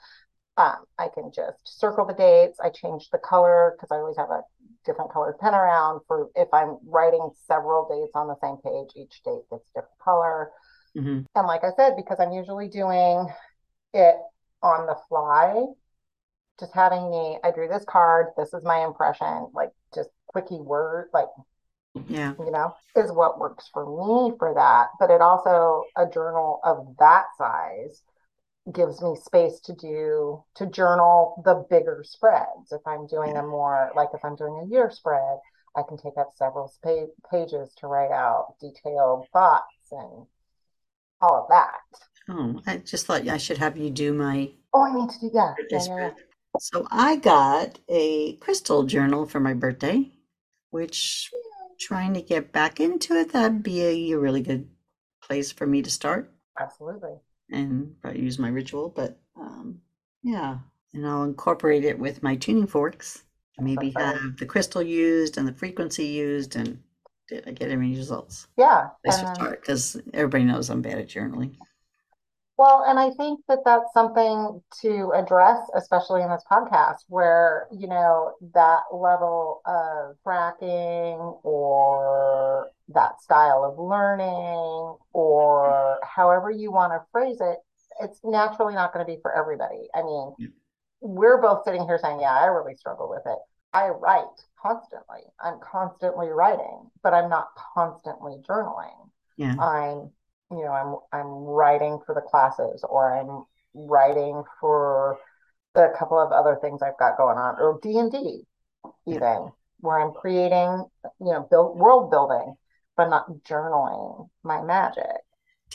Um, 0.57 0.85
I 0.99 1.09
can 1.15 1.31
just 1.35 1.79
circle 1.79 2.07
the 2.07 2.15
dates. 2.15 2.59
I 2.61 2.71
change 2.71 3.09
the 3.11 3.19
color 3.19 3.75
because 3.77 3.95
I 3.95 4.01
always 4.01 4.17
have 4.17 4.31
a 4.31 4.43
different 4.85 5.13
colored 5.13 5.39
pen 5.39 5.55
around 5.55 6.01
for 6.07 6.29
if 6.35 6.49
I'm 6.53 6.79
writing 6.87 7.31
several 7.47 7.89
dates 7.89 8.13
on 8.15 8.29
the 8.29 8.37
same 8.43 8.57
page, 8.57 8.91
each 8.97 9.23
date 9.25 9.43
gets 9.51 9.65
a 9.75 9.81
different 9.81 9.99
color. 10.03 10.51
Hmm 10.95 11.21
And 11.35 11.47
like 11.47 11.65
I 11.65 11.71
said, 11.77 11.97
because 11.97 12.19
I'm 12.21 12.33
usually 12.33 12.69
doing 12.69 13.29
it 13.95 14.17
on 14.63 14.87
the 14.87 14.97
fly, 15.09 15.65
just 16.59 16.75
having 16.75 17.11
me, 17.11 17.39
I 17.43 17.51
drew 17.51 17.69
this 17.69 17.85
card, 17.89 18.29
this 18.37 18.53
is 18.53 18.65
my 18.65 18.85
impression, 18.85 19.49
like 19.55 19.71
just 19.95 20.11
quickie 20.29 20.61
word, 20.61 21.09
like, 21.13 21.29
Yeah. 22.07 22.35
you 22.39 22.51
know, 22.51 22.75
is 22.97 23.11
what 23.13 23.39
works 23.39 23.69
for 23.73 23.85
me 23.87 24.37
for 24.39 24.55
that. 24.55 24.89
But 24.99 25.11
it 25.11 25.21
also, 25.21 25.85
a 25.97 26.07
journal 26.07 26.61
of 26.65 26.97
that 26.99 27.27
size 27.37 28.03
gives 28.73 29.03
me 29.03 29.17
space 29.17 29.61
to 29.61 29.73
do, 29.75 30.45
to 30.55 30.67
journal 30.67 31.43
the 31.45 31.67
bigger 31.71 32.05
spreads. 32.05 32.73
If 32.73 32.87
I'm 32.87 33.07
doing 33.07 33.37
a 33.37 33.43
more, 33.43 33.91
like 33.97 34.11
if 34.15 34.25
I'm 34.25 34.37
doing 34.37 34.61
a 34.63 34.67
year 34.67 34.91
spread, 34.91 35.39
I 35.77 35.83
can 35.83 35.97
take 35.97 36.19
up 36.19 36.31
several 36.37 36.69
spa- 36.69 37.07
pages 37.31 37.73
to 37.79 37.87
write 37.87 38.13
out 38.13 38.55
detailed 38.61 39.27
thoughts 39.33 39.93
and 39.93 40.27
all 41.21 41.43
of 41.43 41.49
that. 41.49 41.81
Oh, 42.29 42.61
I 42.67 42.79
just 42.79 43.07
thought 43.07 43.27
I 43.29 43.39
should 43.39 43.59
have 43.59 43.77
you 43.77 43.91
do 43.91 44.13
my. 44.13 44.51
Oh, 44.73 44.83
I 44.83 44.95
need 44.95 45.11
to 45.11 45.21
do 45.21 45.31
that. 45.31 45.55
Yeah, 45.71 45.79
yeah, 45.87 45.97
yeah. 45.97 46.11
So 46.59 46.87
I 46.91 47.17
got 47.17 47.79
a 47.89 48.35
crystal 48.37 48.85
journal 48.85 49.27
for 49.27 49.41
my 49.41 49.55
birthday, 49.55 50.11
which 50.71 51.31
trying 51.81 52.15
to 52.15 52.23
get 52.23 52.53
back 52.53 52.79
into 52.79 53.15
it, 53.15 53.33
that'd 53.33 53.63
be 53.63 53.83
a, 53.83 54.13
a 54.13 54.19
really 54.19 54.43
good 54.43 54.69
place 55.23 55.51
for 55.51 55.67
me 55.67 55.83
to 55.83 55.91
start. 55.91 56.33
Absolutely. 56.59 57.15
And 57.51 58.01
probably 58.01 58.21
use 58.21 58.39
my 58.39 58.49
ritual, 58.49 58.91
but 58.91 59.19
um, 59.37 59.81
yeah, 60.23 60.59
and 60.93 61.07
I'll 61.07 61.25
incorporate 61.25 61.85
it 61.85 61.99
with 61.99 62.23
my 62.23 62.37
tuning 62.37 62.67
forks. 62.67 63.25
Maybe 63.59 63.93
have 63.97 64.37
the 64.39 64.47
crystal 64.47 64.83
used 64.83 65.37
and 65.37 65.47
the 65.47 65.53
frequency 65.53 66.07
used, 66.07 66.57
and 66.57 66.83
did 67.31 67.49
I 67.49 67.53
get 67.53 67.71
any 67.71 67.97
results? 67.97 68.49
Yeah. 68.59 68.89
I 69.07 69.11
should 69.11 69.35
start 69.35 69.61
because 69.61 69.97
everybody 70.13 70.45
knows 70.45 70.69
I'm 70.69 70.83
bad 70.83 70.99
at 70.99 71.09
journaling. 71.09 71.57
Well, 72.59 72.85
and 72.87 72.99
I 72.99 73.11
think 73.13 73.41
that 73.49 73.61
that's 73.65 73.91
something 73.95 74.61
to 74.83 75.13
address, 75.15 75.61
especially 75.75 76.21
in 76.21 76.29
this 76.29 76.45
podcast, 76.51 77.05
where, 77.09 77.69
you 77.73 77.87
know, 77.89 78.35
that 78.53 78.81
level 78.93 79.63
of 79.65 80.17
tracking 80.23 81.17
or 81.43 82.69
that 82.89 83.23
style 83.23 83.65
of 83.65 83.79
learning 83.79 84.97
or 85.15 86.01
however 86.03 86.51
you 86.51 86.71
want 86.71 86.93
to 86.93 87.01
phrase 87.13 87.39
it, 87.41 87.57
it's 88.03 88.21
naturally 88.25 88.75
not 88.75 88.93
going 88.93 89.07
to 89.07 89.11
be 89.11 89.19
for 89.23 89.35
everybody. 89.35 89.89
I 89.95 90.03
mean, 90.03 90.35
yeah. 90.39 90.49
we're 91.01 91.41
both 91.41 91.65
sitting 91.65 91.87
here 91.87 91.99
saying, 92.03 92.21
yeah, 92.21 92.37
I 92.37 92.45
really 92.47 92.75
struggle 92.75 93.09
with 93.09 93.23
it. 93.25 93.39
I 93.73 93.89
write 93.89 94.25
constantly. 94.61 95.21
I'm 95.41 95.59
constantly 95.61 96.29
writing, 96.29 96.91
but 97.03 97.15
I'm 97.15 97.31
not 97.31 97.49
constantly 97.75 98.37
journaling. 98.49 99.11
Yeah. 99.37 99.55
I'm 99.59 100.11
you 100.51 100.65
know, 100.65 100.73
I'm 100.73 100.97
I'm 101.21 101.27
writing 101.27 102.01
for 102.05 102.15
the 102.15 102.21
classes 102.21 102.85
or 102.89 103.17
I'm 103.17 103.45
writing 103.75 104.43
for 104.61 105.19
a 105.75 105.89
couple 105.97 106.19
of 106.19 106.33
other 106.33 106.59
things 106.61 106.83
I've 106.83 106.99
got 106.99 107.17
going 107.17 107.39
on, 107.39 107.55
or 107.61 107.79
D 107.83 107.97
and 107.99 108.11
D, 108.11 108.43
even 109.07 109.51
where 109.81 110.01
I'm 110.01 110.13
creating, 110.13 110.85
you 111.21 111.33
know, 111.33 111.47
build 111.49 111.79
world 111.79 112.11
building, 112.11 112.55
but 112.97 113.09
not 113.09 113.31
journaling 113.49 114.29
my 114.43 114.61
magic. 114.63 115.05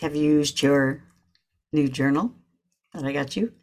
Have 0.01 0.15
you 0.15 0.23
used 0.23 0.61
your 0.61 1.01
new 1.71 1.87
journal 1.87 2.33
that 2.93 3.05
I 3.05 3.13
got 3.13 3.35
you? 3.37 3.53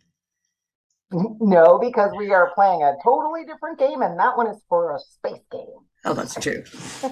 No, 1.13 1.79
because 1.79 2.13
we 2.17 2.33
are 2.33 2.53
playing 2.55 2.83
a 2.83 2.95
totally 3.03 3.45
different 3.45 3.79
game, 3.79 4.03
and 4.03 4.19
that 4.19 4.37
one 4.37 4.47
is 4.47 4.59
for 4.69 4.95
a 4.95 4.99
space 4.99 5.45
game. 5.51 5.67
Oh, 6.05 6.15
that's 6.15 6.35
true. 6.35 6.65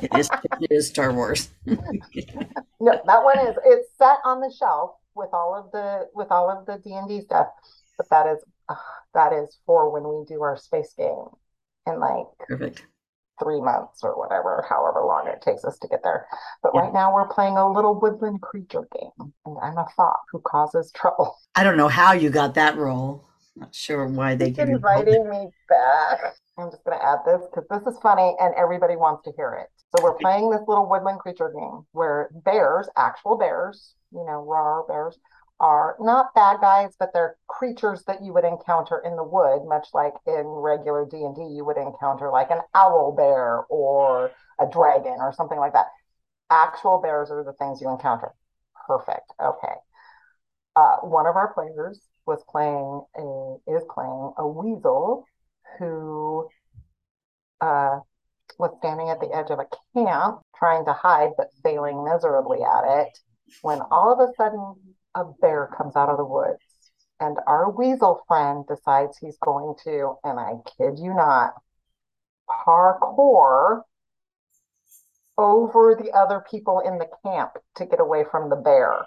It 0.03 0.11
is, 0.17 0.31
it 0.61 0.73
is 0.73 0.89
Star 0.89 1.13
Wars. 1.13 1.51
no, 1.67 1.81
that 3.07 3.23
one 3.23 3.39
is 3.47 3.57
it's 3.65 3.89
set 3.99 4.19
on 4.25 4.41
the 4.41 4.53
shelf 4.59 4.93
with 5.15 5.31
all 5.33 5.55
of 5.55 5.71
the 5.73 6.09
with 6.15 6.31
all 6.31 6.51
of 6.51 6.67
the 6.67 6.79
D 6.83 6.95
and 6.95 7.09
D 7.09 7.21
stuff, 7.21 7.49
but 7.97 8.09
that 8.11 8.27
is 8.27 8.39
uh, 8.69 8.75
that 9.15 9.33
is 9.33 9.59
for 9.67 9.91
when 9.91 10.03
we 10.03 10.25
do 10.27 10.43
our 10.43 10.57
space 10.57 10.93
game 10.97 11.27
in 11.87 12.01
like 12.01 12.27
perfect 12.49 12.85
three 13.43 13.61
months 13.61 14.01
or 14.03 14.19
whatever, 14.19 14.65
however 14.69 15.03
long 15.05 15.27
it 15.27 15.43
takes 15.43 15.65
us 15.65 15.79
to 15.79 15.89
get 15.89 16.03
there. 16.03 16.27
But 16.63 16.73
yeah. 16.75 16.83
right 16.83 16.93
now 16.93 17.15
we're 17.15 17.29
playing 17.29 17.57
a 17.57 17.71
little 17.71 17.99
woodland 17.99 18.43
creature 18.43 18.87
game, 18.99 19.33
and 19.47 19.57
I'm 19.63 19.79
a 19.79 19.87
fox 19.97 20.21
who 20.31 20.41
causes 20.41 20.93
trouble. 20.95 21.37
I 21.55 21.65
don't 21.65 21.77
know 21.77 21.89
how 21.89 22.13
you 22.13 22.31
got 22.31 22.55
that 22.55 22.77
role. 22.77 23.25
Not 23.61 23.75
sure 23.75 24.07
why 24.07 24.37
they 24.37 24.53
keep 24.53 24.61
inviting 24.61 25.29
me 25.29 25.49
back. 25.69 26.35
I'm 26.57 26.71
just 26.71 26.83
going 26.83 26.99
to 26.99 27.05
add 27.05 27.19
this 27.27 27.43
because 27.47 27.69
this 27.69 27.93
is 27.93 28.01
funny 28.01 28.35
and 28.41 28.55
everybody 28.55 28.97
wants 28.97 29.23
to 29.25 29.33
hear 29.37 29.53
it. 29.53 29.69
So 29.95 30.03
we're 30.03 30.15
playing 30.15 30.51
this 30.51 30.63
little 30.67 30.89
woodland 30.89 31.19
creature 31.19 31.53
game 31.55 31.83
where 31.93 32.31
bears, 32.33 32.89
actual 32.97 33.37
bears, 33.37 33.95
you 34.13 34.25
know, 34.25 34.45
raw 34.47 34.83
bears, 34.87 35.19
are 35.61 35.97
not 36.01 36.35
bad 36.35 36.61
guys, 36.63 36.95
but 36.99 37.11
they're 37.13 37.37
creatures 37.49 38.03
that 38.07 38.25
you 38.25 38.33
would 38.33 38.45
encounter 38.45 39.03
in 39.05 39.17
the 39.17 39.25
wood, 39.25 39.67
much 39.67 39.89
like 39.93 40.15
in 40.27 40.47
regular 40.47 41.05
D 41.05 41.19
and 41.19 41.37
D, 41.37 41.43
you 41.43 41.67
would 41.67 41.77
encounter 41.77 42.31
like 42.31 42.51
an 42.51 42.61
owl 42.75 43.13
bear 43.13 43.65
or 43.69 44.31
a 44.59 44.67
dragon 44.73 45.17
or 45.21 45.35
something 45.35 45.59
like 45.59 45.75
that. 45.75 45.87
Actual 46.51 46.99
bears 47.03 47.31
are 47.31 47.45
the 47.45 47.53
things 47.53 47.81
you 47.83 47.91
encounter. 47.91 48.33
Perfect. 48.87 49.31
Okay. 49.39 49.75
Uh, 50.77 50.97
one 51.03 51.27
of 51.27 51.37
our 51.37 51.53
players 51.53 52.01
was 52.31 52.45
playing 52.49 53.03
a 53.19 53.77
is 53.77 53.83
playing 53.93 54.33
a 54.39 54.47
weasel 54.47 55.27
who 55.79 56.49
uh, 57.61 57.99
was 58.57 58.71
standing 58.79 59.09
at 59.09 59.19
the 59.19 59.35
edge 59.35 59.51
of 59.51 59.59
a 59.59 59.67
camp 59.93 60.41
trying 60.57 60.85
to 60.85 60.93
hide 60.93 61.31
but 61.37 61.49
failing 61.65 62.05
miserably 62.05 62.61
at 62.63 63.01
it 63.01 63.19
when 63.63 63.81
all 63.91 64.13
of 64.13 64.21
a 64.21 64.33
sudden 64.37 64.77
a 65.17 65.25
bear 65.41 65.69
comes 65.77 65.97
out 65.97 66.09
of 66.09 66.19
the 66.19 66.25
woods. 66.25 66.63
And 67.19 67.37
our 67.49 67.69
weasel 67.69 68.23
friend 68.29 68.65
decides 68.69 69.19
he's 69.19 69.37
going 69.45 69.75
to 69.85 70.15
and 70.23 70.39
i 70.39 70.53
kid 70.79 70.99
you 70.99 71.13
not 71.13 71.55
parkour 72.49 73.83
over 75.37 75.97
the 76.01 76.13
other 76.13 76.45
people 76.49 76.81
in 76.81 76.99
the 76.99 77.09
camp 77.25 77.53
to 77.75 77.87
get 77.87 77.99
away 77.99 78.25
from 78.31 78.51
the 78.51 78.57
bear. 78.57 79.05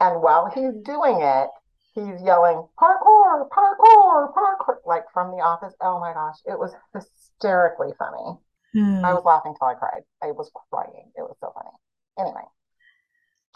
And 0.00 0.22
while 0.22 0.50
he's 0.54 0.74
doing 0.82 1.20
it 1.20 1.50
he's 1.94 2.22
yelling 2.22 2.66
parkour, 2.78 3.48
parkour, 3.48 4.32
parkour, 4.34 4.76
like 4.86 5.04
from 5.12 5.30
the 5.30 5.42
office. 5.42 5.74
Oh 5.80 6.00
my 6.00 6.12
gosh, 6.12 6.36
it 6.46 6.58
was 6.58 6.72
hysterically 6.92 7.92
funny. 7.98 8.38
Mm. 8.74 9.04
I 9.04 9.14
was 9.14 9.22
laughing 9.24 9.54
till 9.58 9.68
I 9.68 9.74
cried. 9.74 10.02
I 10.22 10.32
was 10.32 10.50
crying. 10.70 11.10
It 11.16 11.22
was 11.22 11.36
so 11.40 11.52
funny. 11.54 11.70
Anyway, 12.18 12.44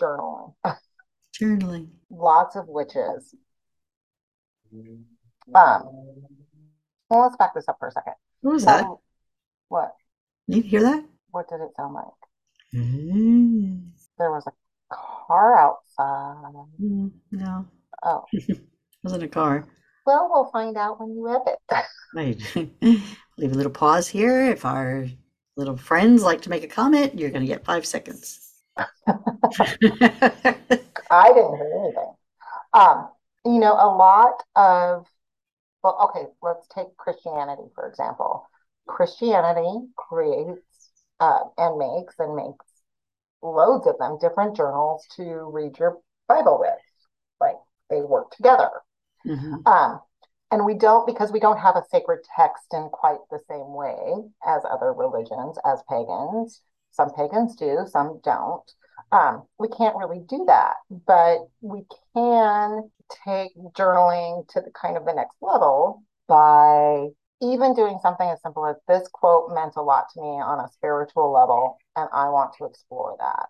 journaling. 0.01 0.55
Journaling. 1.41 1.89
Lots 2.11 2.57
of 2.57 2.67
witches. 2.69 3.35
Um, 4.73 5.83
well, 7.09 7.23
let's 7.23 7.37
back 7.37 7.55
this 7.55 7.69
up 7.69 7.77
for 7.79 7.89
a 7.89 7.93
second. 7.93 8.15
What 8.41 8.55
was 8.55 8.65
that? 8.65 8.87
what? 9.69 9.95
Did 10.49 10.57
you 10.57 10.63
hear 10.63 10.83
that? 10.83 11.05
What 11.31 11.49
did 11.49 11.61
it 11.61 11.71
sound 11.77 11.95
like? 11.95 12.07
Mm. 12.75 13.91
There 14.19 14.31
was 14.31 14.47
a 14.47 14.53
car 14.93 15.59
outside. 15.59 16.55
Mm, 16.81 17.13
no. 17.31 17.67
Oh. 18.03 18.25
Wasn't 19.03 19.23
a 19.23 19.29
car. 19.29 19.67
Well, 20.07 20.29
we'll 20.33 20.51
find 20.51 20.77
out 20.77 21.01
when 21.01 21.15
you 21.15 21.29
edit. 21.29 21.59
right. 22.15 22.41
Leave 23.39 23.53
a 23.53 23.55
little 23.55 23.73
pause 23.73 24.09
here. 24.09 24.47
If 24.47 24.65
our 24.65 25.07
little 25.57 25.77
friends 25.77 26.23
like 26.23 26.43
to 26.43 26.51
make 26.51 26.65
a 26.65 26.69
comment, 26.69 27.19
you're 27.19 27.31
going 27.31 27.43
to 27.43 27.47
get 27.47 27.65
five 27.65 27.87
seconds. 27.87 28.53
I 28.77 28.87
didn't 31.33 31.57
hear 31.57 31.73
anything. 31.85 32.15
Um, 32.73 33.11
you 33.45 33.59
know, 33.59 33.73
a 33.73 33.91
lot 33.95 34.43
of, 34.57 35.07
well, 35.83 36.11
okay, 36.11 36.27
let's 36.43 36.67
take 36.69 36.97
Christianity, 36.97 37.63
for 37.75 37.89
example. 37.89 38.47
Christianity 38.87 39.89
creates 39.97 40.63
uh, 41.21 41.41
and 41.57 41.79
makes 41.79 42.15
and 42.19 42.35
makes 42.37 42.65
loads 43.43 43.87
of 43.87 43.99
them 43.99 44.19
different 44.21 44.57
journals 44.57 45.07
to 45.17 45.23
read 45.53 45.79
your 45.79 45.99
Bible 46.29 46.59
with. 46.61 46.79
They 47.91 48.01
work 48.01 48.31
together. 48.31 48.71
Mm-hmm. 49.27 49.67
Um, 49.67 50.01
and 50.51 50.65
we 50.65 50.75
don't 50.75 51.07
because 51.07 51.31
we 51.31 51.41
don't 51.41 51.59
have 51.59 51.77
a 51.77 51.85
sacred 51.91 52.21
text 52.37 52.73
in 52.73 52.89
quite 52.91 53.19
the 53.31 53.41
same 53.49 53.75
way 53.75 54.15
as 54.47 54.63
other 54.65 54.93
religions, 54.93 55.59
as 55.65 55.83
pagans. 55.89 56.63
Some 56.91 57.13
pagans 57.13 57.55
do, 57.57 57.87
some 57.87 58.21
don't. 58.25 58.71
Um, 59.13 59.45
we 59.59 59.69
can't 59.69 59.97
really 59.97 60.21
do 60.21 60.45
that, 60.47 60.75
but 61.07 61.39
we 61.61 61.85
can 62.15 62.91
take 63.25 63.53
journaling 63.73 64.47
to 64.49 64.61
the 64.61 64.71
kind 64.71 64.97
of 64.97 65.05
the 65.05 65.15
next 65.15 65.37
level 65.41 66.03
by 66.27 67.09
even 67.41 67.75
doing 67.75 67.99
something 68.03 68.29
as 68.29 68.43
simple 68.43 68.67
as 68.67 68.77
this 68.89 69.09
quote 69.09 69.55
meant 69.55 69.75
a 69.77 69.83
lot 69.83 70.07
to 70.13 70.21
me 70.21 70.27
on 70.27 70.61
a 70.61 70.69
spiritual 70.73 71.33
level, 71.33 71.79
and 71.97 72.09
I 72.13 72.29
want 72.31 72.55
to 72.59 72.65
explore 72.65 73.17
that. 73.19 73.49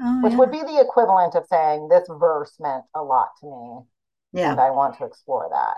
Oh, 0.00 0.20
which 0.22 0.32
yeah. 0.32 0.38
would 0.38 0.52
be 0.52 0.60
the 0.60 0.80
equivalent 0.80 1.34
of 1.34 1.46
saying 1.46 1.88
this 1.88 2.08
verse 2.08 2.52
meant 2.60 2.84
a 2.94 3.02
lot 3.02 3.30
to 3.40 3.46
me. 3.46 4.40
Yeah. 4.40 4.52
And 4.52 4.60
I 4.60 4.70
want 4.70 4.96
to 4.98 5.04
explore 5.04 5.48
that. 5.50 5.76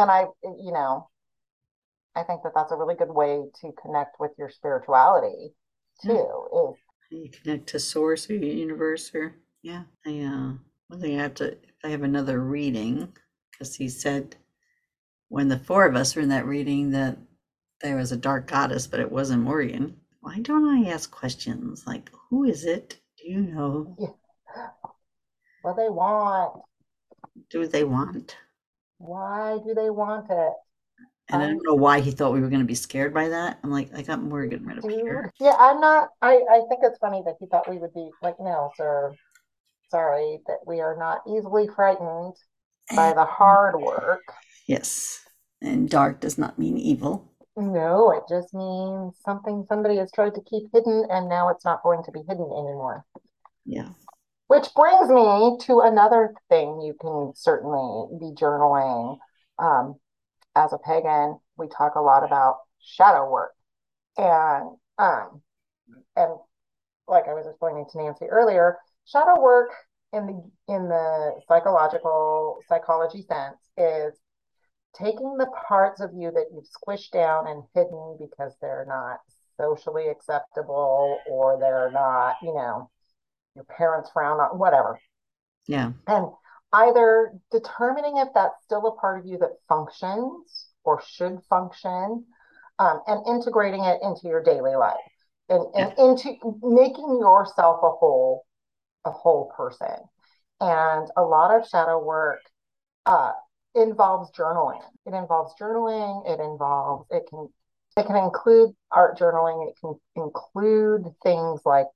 And 0.00 0.10
I, 0.10 0.26
you 0.44 0.72
know, 0.72 1.08
I 2.14 2.22
think 2.22 2.42
that 2.42 2.52
that's 2.54 2.72
a 2.72 2.76
really 2.76 2.94
good 2.94 3.10
way 3.10 3.42
to 3.60 3.72
connect 3.82 4.20
with 4.20 4.32
your 4.38 4.50
spirituality 4.50 5.54
too. 6.02 6.46
Yeah. 6.52 6.70
Is 6.70 6.76
you 7.10 7.30
connect 7.30 7.68
to 7.68 7.80
source 7.80 8.28
or 8.30 8.34
universe 8.34 9.10
or 9.14 9.36
yeah. 9.62 9.84
I 10.06 10.20
uh 10.20 10.52
one 10.88 11.00
thing 11.00 11.18
I 11.18 11.22
have 11.22 11.34
to 11.34 11.56
I 11.84 11.88
have 11.88 12.02
another 12.02 12.40
reading 12.40 13.12
because 13.50 13.74
he 13.74 13.88
said 13.88 14.36
when 15.28 15.48
the 15.48 15.58
four 15.58 15.84
of 15.86 15.96
us 15.96 16.14
were 16.14 16.22
in 16.22 16.28
that 16.30 16.46
reading 16.46 16.90
that 16.92 17.18
there 17.80 17.96
was 17.96 18.10
a 18.12 18.16
dark 18.16 18.48
goddess, 18.48 18.86
but 18.86 19.00
it 19.00 19.12
wasn't 19.12 19.44
Morgan. 19.44 19.96
Why 20.20 20.40
don't 20.40 20.68
I 20.68 20.90
ask 20.90 21.10
questions 21.10 21.86
like 21.86 22.10
who 22.30 22.44
is 22.44 22.64
it? 22.64 22.98
You 23.28 23.42
know? 23.42 23.96
Yeah. 23.98 24.08
What 25.62 25.76
they 25.76 25.88
want. 25.88 26.62
Do 27.50 27.66
they 27.66 27.82
want? 27.82 28.36
Why 28.98 29.58
do 29.66 29.74
they 29.74 29.90
want 29.90 30.30
it? 30.30 30.52
And 31.28 31.42
um, 31.42 31.42
I 31.42 31.46
don't 31.48 31.66
know 31.66 31.74
why 31.74 32.00
he 32.00 32.12
thought 32.12 32.32
we 32.32 32.40
were 32.40 32.48
going 32.48 32.62
to 32.62 32.66
be 32.66 32.76
scared 32.76 33.12
by 33.12 33.28
that. 33.28 33.58
I'm 33.62 33.70
like, 33.70 33.90
I 33.92 34.02
got 34.02 34.22
more 34.22 34.46
getting 34.46 34.66
rid 34.66 34.78
of 34.78 34.84
here. 34.84 35.30
Yeah, 35.40 35.56
I'm 35.58 35.80
not. 35.80 36.10
I 36.22 36.36
I 36.50 36.62
think 36.68 36.80
it's 36.84 36.98
funny 37.00 37.22
that 37.26 37.34
he 37.40 37.46
thought 37.46 37.68
we 37.68 37.78
would 37.78 37.92
be 37.92 38.08
like, 38.22 38.36
no, 38.40 38.70
sir. 38.76 39.12
sorry, 39.90 40.38
that 40.46 40.60
we 40.64 40.80
are 40.80 40.96
not 40.96 41.22
easily 41.28 41.68
frightened 41.74 42.34
by 42.94 43.12
the 43.12 43.24
hard 43.24 43.80
work. 43.80 44.22
Yes. 44.66 45.20
And 45.60 45.90
dark 45.90 46.20
does 46.20 46.38
not 46.38 46.58
mean 46.58 46.78
evil. 46.78 47.27
No, 47.58 48.12
it 48.12 48.22
just 48.28 48.54
means 48.54 49.18
something 49.24 49.66
somebody 49.68 49.96
has 49.96 50.12
tried 50.12 50.36
to 50.36 50.40
keep 50.42 50.70
hidden 50.72 51.04
and 51.10 51.28
now 51.28 51.48
it's 51.48 51.64
not 51.64 51.82
going 51.82 52.04
to 52.04 52.12
be 52.12 52.20
hidden 52.20 52.44
anymore. 52.44 53.04
Yeah. 53.66 53.88
Which 54.46 54.68
brings 54.76 55.08
me 55.10 55.58
to 55.66 55.80
another 55.80 56.34
thing 56.48 56.80
you 56.80 56.94
can 57.00 57.32
certainly 57.34 58.16
be 58.20 58.32
journaling. 58.40 59.18
Um, 59.58 59.96
as 60.54 60.72
a 60.72 60.78
pagan, 60.78 61.40
we 61.56 61.66
talk 61.66 61.96
a 61.96 62.00
lot 62.00 62.22
about 62.22 62.58
shadow 62.80 63.28
work. 63.28 63.54
And 64.16 64.76
um, 64.96 65.42
and 66.14 66.38
like 67.08 67.24
I 67.26 67.34
was 67.34 67.46
explaining 67.48 67.86
to 67.90 67.98
Nancy 67.98 68.26
earlier, 68.26 68.78
shadow 69.04 69.40
work 69.40 69.70
in 70.12 70.26
the 70.26 70.72
in 70.72 70.88
the 70.88 71.40
psychological 71.48 72.58
psychology 72.68 73.22
sense 73.22 73.58
is 73.76 74.14
taking 74.98 75.36
the 75.36 75.50
parts 75.68 76.00
of 76.00 76.10
you 76.14 76.30
that 76.30 76.46
you've 76.52 76.64
squished 76.64 77.10
down 77.10 77.46
and 77.46 77.62
hidden 77.74 78.18
because 78.18 78.54
they're 78.60 78.86
not 78.88 79.18
socially 79.58 80.08
acceptable 80.08 81.18
or 81.28 81.58
they're 81.60 81.90
not, 81.92 82.36
you 82.42 82.54
know, 82.54 82.90
your 83.54 83.64
parents 83.64 84.10
frown 84.12 84.40
on 84.40 84.58
whatever. 84.58 84.98
Yeah. 85.66 85.92
And 86.06 86.28
either 86.72 87.32
determining 87.50 88.18
if 88.18 88.28
that's 88.34 88.62
still 88.64 88.86
a 88.86 89.00
part 89.00 89.20
of 89.20 89.26
you 89.26 89.38
that 89.38 89.56
functions 89.68 90.68
or 90.84 91.02
should 91.06 91.38
function 91.48 92.24
um, 92.78 93.00
and 93.06 93.26
integrating 93.26 93.84
it 93.84 93.98
into 94.02 94.28
your 94.28 94.42
daily 94.42 94.76
life 94.76 94.94
and, 95.48 95.66
and 95.74 95.92
yeah. 95.96 96.04
into 96.04 96.36
making 96.62 97.18
yourself 97.20 97.80
a 97.82 97.90
whole 97.90 98.44
a 99.04 99.10
whole 99.10 99.52
person 99.56 99.96
and 100.60 101.08
a 101.16 101.22
lot 101.22 101.56
of 101.56 101.66
shadow 101.66 102.02
work 102.02 102.40
uh, 103.06 103.32
involves 103.74 104.30
journaling. 104.32 104.82
It 105.06 105.14
involves 105.14 105.54
journaling. 105.60 106.28
It 106.28 106.40
involves 106.40 107.06
it 107.10 107.24
can 107.28 107.48
it 107.96 108.06
can 108.06 108.16
include 108.16 108.74
art 108.90 109.18
journaling. 109.18 109.68
It 109.68 109.76
can 109.80 109.94
include 110.16 111.06
things 111.22 111.60
like 111.64 111.86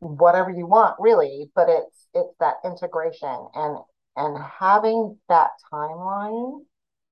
whatever 0.00 0.50
you 0.50 0.66
want 0.66 0.96
really 0.98 1.50
but 1.54 1.68
it's 1.68 2.08
it's 2.14 2.34
that 2.40 2.54
integration 2.64 3.46
and 3.54 3.78
and 4.16 4.38
having 4.58 5.16
that 5.28 5.50
timeline 5.72 6.60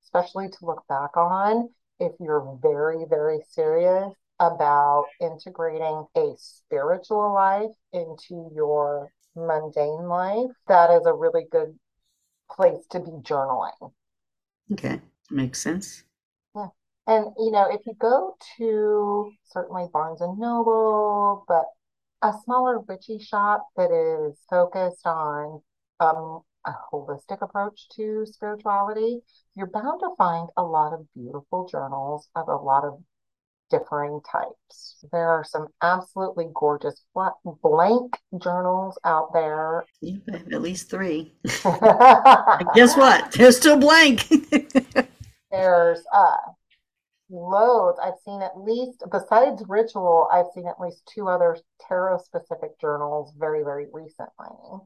especially 0.03 0.49
to 0.49 0.57
look 0.63 0.83
back 0.89 1.15
on 1.17 1.69
if 2.01 2.13
you're 2.19 2.59
very 2.63 3.05
very 3.09 3.41
serious 3.51 4.11
about 4.41 5.05
integrating 5.21 6.07
a 6.17 6.33
spiritual 6.39 7.33
life 7.35 7.71
into 7.93 8.51
your 8.55 9.11
mundane 9.37 10.09
life 10.09 10.51
that 10.67 10.91
is 10.91 11.05
a 11.05 11.13
really 11.13 11.45
good 11.51 11.79
place 12.51 12.87
to 12.91 13.01
be 13.01 13.11
journaling 13.23 13.93
okay 14.73 15.01
makes 15.31 15.61
sense. 15.61 16.05
Yeah 16.55 16.69
and 17.07 17.27
you 17.39 17.51
know 17.51 17.67
if 17.71 17.81
you 17.87 17.95
go 17.99 18.37
to 18.59 19.33
certainly 19.47 19.87
barnes 19.93 20.21
and 20.21 20.39
noble 20.39 21.45
but 21.49 21.65
a 22.23 22.33
smaller 22.45 22.81
witchy 22.81 23.19
shop 23.19 23.69
that 23.77 23.91
is 23.91 24.39
focused 24.51 25.07
on 25.07 25.63
um, 26.01 26.41
a 26.67 26.73
holistic 26.93 27.41
approach 27.41 27.89
to 27.91 28.27
spirituality, 28.27 29.21
you're 29.55 29.69
bound 29.69 30.01
to 30.01 30.11
find 30.19 30.49
a 30.57 30.63
lot 30.63 30.93
of 30.93 31.07
beautiful 31.15 31.69
journals 31.69 32.29
of 32.35 32.49
a 32.49 32.57
lot 32.57 32.85
of 32.85 33.01
differing 33.71 34.21
types. 34.31 35.05
There 35.13 35.29
are 35.29 35.45
some 35.45 35.69
absolutely 35.83 36.47
gorgeous 36.55 37.05
blank 37.62 38.16
journals 38.40 38.99
out 39.05 39.33
there. 39.33 39.85
You 40.01 40.21
have 40.31 40.53
at 40.53 40.62
least 40.62 40.90
three. 40.90 41.35
guess 41.45 42.97
what? 42.97 43.33
They're 43.33 43.53
still 43.53 43.79
blank. 43.79 44.29
There's 45.51 46.01
uh 46.12 46.37
loads. 47.31 47.99
I've 48.03 48.19
seen 48.25 48.42
at 48.42 48.59
least, 48.59 49.03
besides 49.11 49.62
Writual, 49.69 50.29
I've 50.33 50.47
seen 50.55 50.66
at 50.66 50.81
least 50.81 51.11
two 51.12 51.29
other 51.29 51.57
tarot 51.87 52.19
specific 52.19 52.81
journals 52.81 53.33
very, 53.38 53.62
very 53.62 53.87
recently. 53.92 54.81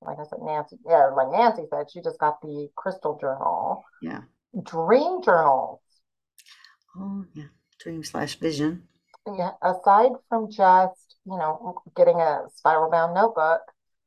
Like 0.00 0.18
I 0.18 0.24
said, 0.24 0.40
Nancy, 0.42 0.76
yeah, 0.86 1.10
like 1.16 1.28
Nancy 1.30 1.64
said, 1.70 1.90
she 1.90 2.02
just 2.02 2.18
got 2.18 2.40
the 2.42 2.68
Crystal 2.76 3.18
Journal. 3.18 3.84
Yeah. 4.02 4.22
Dream 4.62 5.22
journals. 5.22 5.80
Oh, 6.96 7.24
yeah. 7.34 7.44
Dream 7.84 8.02
slash 8.02 8.34
vision. 8.36 8.88
Yeah. 9.26 9.52
Aside 9.62 10.12
from 10.28 10.50
just, 10.50 11.16
you 11.24 11.36
know, 11.38 11.80
getting 11.96 12.16
a 12.16 12.46
spiral 12.56 12.90
bound 12.90 13.14
notebook 13.14 13.60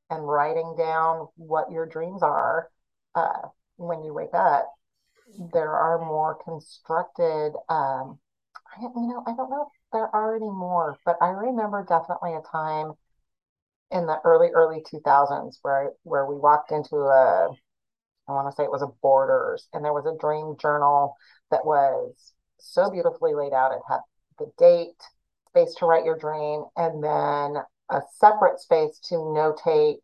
and 0.09 0.27
writing 0.27 0.75
down 0.77 1.27
what 1.37 1.71
your 1.71 1.85
dreams 1.85 2.21
are 2.21 2.69
uh, 3.15 3.47
when 3.77 4.03
you 4.03 4.13
wake 4.13 4.33
up, 4.33 4.73
there 5.53 5.71
are 5.71 5.99
more 5.99 6.37
constructed 6.43 7.53
um 7.69 8.19
I, 8.75 8.81
you 8.81 9.07
know 9.07 9.23
i 9.27 9.33
don't 9.35 9.49
know 9.49 9.69
if 9.71 9.79
there 9.91 10.13
are 10.15 10.35
any 10.35 10.49
more 10.49 10.97
but 11.05 11.17
i 11.21 11.29
remember 11.29 11.85
definitely 11.87 12.33
a 12.33 12.41
time 12.51 12.93
in 13.91 14.05
the 14.05 14.19
early 14.23 14.49
early 14.53 14.83
2000s 14.89 15.59
where 15.61 15.91
where 16.03 16.25
we 16.25 16.35
walked 16.35 16.71
into 16.71 16.95
a 16.95 17.49
i 18.27 18.31
want 18.31 18.49
to 18.49 18.55
say 18.55 18.63
it 18.63 18.71
was 18.71 18.81
a 18.81 18.91
borders 19.01 19.67
and 19.73 19.83
there 19.83 19.93
was 19.93 20.05
a 20.05 20.17
dream 20.19 20.55
journal 20.59 21.15
that 21.51 21.65
was 21.65 22.33
so 22.59 22.89
beautifully 22.89 23.33
laid 23.33 23.53
out 23.53 23.71
it 23.71 23.81
had 23.87 23.99
the 24.39 24.51
date 24.57 25.01
space 25.49 25.75
to 25.75 25.85
write 25.85 26.05
your 26.05 26.17
dream 26.17 26.65
and 26.75 27.03
then 27.03 27.63
a 27.89 28.01
separate 28.19 28.59
space 28.59 28.99
to 28.99 29.15
notate 29.15 30.01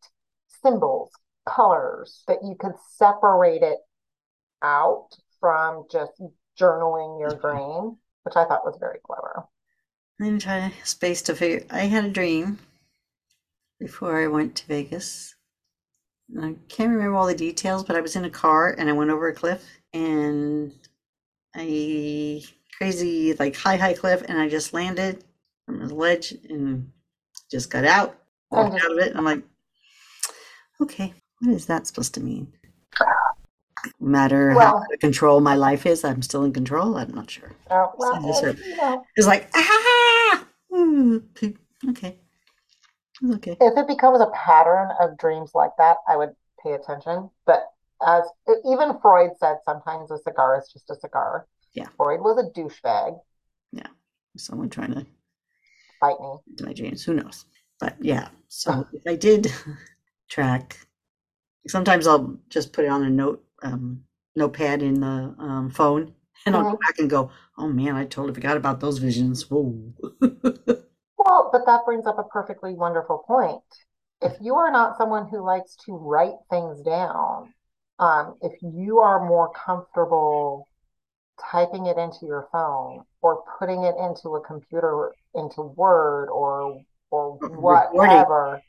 symbols 0.64 1.12
colors 1.46 2.24
that 2.28 2.40
you 2.44 2.56
could 2.56 2.74
separate 2.96 3.62
it 3.62 3.80
out 4.62 5.10
from 5.40 5.86
just 5.92 6.14
journaling 6.60 7.20
your 7.20 7.32
mm-hmm. 7.32 7.48
dream, 7.48 7.98
which 8.24 8.36
I 8.36 8.46
thought 8.46 8.66
was 8.66 8.78
very 8.80 9.00
clever. 9.06 9.44
I'm 10.22 10.40
trying 10.40 10.72
to 10.72 10.88
space 10.88 11.22
to 11.24 11.36
figure. 11.36 11.66
I 11.70 11.82
had 11.82 12.06
a 12.06 12.10
dream 12.10 12.60
before 13.80 14.22
I 14.22 14.28
went 14.28 14.56
to 14.56 14.68
Vegas. 14.68 15.36
I 16.40 16.56
can't 16.70 16.92
remember 16.92 17.16
all 17.16 17.28
the 17.28 17.36
details, 17.36 17.84
but 17.84 17.96
I 17.96 18.02
was 18.02 18.16
in 18.16 18.26
a 18.26 18.30
car 18.30 18.76
and 18.78 18.90
I 18.90 18.94
went 18.94 19.12
over 19.12 19.28
a 19.28 19.34
cliff 19.34 19.66
and 19.92 20.74
a 21.58 22.44
crazy 22.78 23.34
like 23.34 23.56
high 23.56 23.78
high 23.78 23.94
cliff 23.94 24.24
and 24.28 24.40
I 24.40 24.50
just 24.50 24.74
landed 24.74 25.24
from 25.66 25.80
the 25.80 25.94
ledge 25.94 26.34
and 26.50 26.92
just 27.52 27.70
got 27.70 27.86
out, 27.86 28.18
walked 28.52 28.76
out 28.76 28.92
of 28.92 28.98
it. 28.98 29.16
I'm 29.16 29.26
like, 29.26 29.44
okay, 30.82 31.14
what 31.40 31.54
is 31.54 31.66
that 31.68 31.88
supposed 31.88 32.14
to 32.16 32.20
mean? 32.22 32.52
matter 34.00 34.54
well, 34.56 34.80
how 34.80 34.98
control 35.00 35.42
my 35.42 35.56
life 35.56 35.86
is, 35.86 36.04
I'm 36.04 36.22
still 36.22 36.44
in 36.44 36.54
control. 36.54 36.98
I'm 36.98 37.14
not 37.14 37.30
sure. 37.30 37.52
Uh, 37.70 37.88
well, 37.98 38.34
so 38.34 38.56
you 38.66 38.78
know, 38.78 39.04
it's 39.16 39.28
like 39.28 39.50
ah, 39.56 40.46
okay, 40.74 41.54
okay. 41.90 42.18
If 43.60 43.78
it 43.78 43.88
becomes 43.88 44.22
a 44.22 44.28
pattern 44.34 44.90
of 45.00 45.18
dreams 45.18 45.52
like 45.54 45.72
that, 45.78 45.98
I 46.08 46.18
would 46.18 46.36
pay 46.62 46.74
attention. 46.74 47.30
But 47.46 47.72
as 48.06 48.24
even 48.66 49.00
Freud 49.02 49.32
said, 49.40 49.58
sometimes 49.66 50.12
a 50.12 50.18
cigar 50.18 50.60
is 50.60 50.72
just 50.72 50.90
a 50.90 50.96
cigar. 50.96 51.48
Yeah, 51.74 51.88
Freud 51.98 52.22
was 52.22 52.38
a 52.38 52.60
douchebag. 52.60 53.20
Yeah, 53.72 53.88
someone 54.38 54.70
trying 54.70 54.94
to 54.94 55.06
fight 56.00 56.20
me 56.20 56.38
into 56.50 56.66
my 56.66 56.74
dreams. 56.74 57.04
Who 57.04 57.14
knows? 57.14 57.46
But 57.80 57.96
yeah, 58.00 58.30
so 58.48 58.86
if 58.94 59.04
I 59.08 59.16
did 59.16 59.52
track, 60.30 60.78
sometimes 61.68 62.08
I'll 62.08 62.38
just 62.50 62.74
put 62.74 62.86
it 62.86 62.90
on 62.90 63.04
a 63.04 63.10
note 63.10 63.44
um, 63.64 64.04
notepad 64.36 64.82
in 64.82 65.00
the 65.00 65.36
um, 65.40 65.70
phone, 65.70 66.14
and 66.46 66.56
I'll 66.56 66.64
go 66.64 66.68
uh-huh. 66.70 66.78
back 66.78 67.00
and 67.00 67.10
go, 67.10 67.32
"Oh 67.58 67.68
man, 67.68 67.96
I 67.96 68.06
totally 68.06 68.34
forgot 68.34 68.58
about 68.58 68.80
those 68.80 68.98
visions." 68.98 69.50
Whoa. 69.50 69.94
well, 70.22 71.50
but 71.52 71.66
that 71.66 71.86
brings 71.86 72.06
up 72.06 72.20
a 72.20 72.24
perfectly 72.24 72.74
wonderful 72.74 73.24
point. 73.26 73.64
If 74.22 74.34
you 74.40 74.56
are 74.56 74.72
not 74.72 74.98
someone 74.98 75.28
who 75.28 75.44
likes 75.44 75.76
to 75.86 75.94
write 75.94 76.36
things 76.50 76.82
down, 76.82 77.54
um, 78.00 78.36
if 78.42 78.54
you 78.62 79.00
are 79.00 79.28
more 79.28 79.52
comfortable 79.54 80.68
typing 81.52 81.88
it 81.88 81.98
into 81.98 82.26
your 82.26 82.48
phone 82.52 83.04
or 83.22 83.44
putting 83.60 83.84
it 83.84 83.96
into 83.98 84.36
a 84.36 84.42
computer 84.42 85.12
into 85.36 85.62
Word 85.62 86.30
or 86.30 86.82
or 87.12 87.38
whatever. 87.58 88.62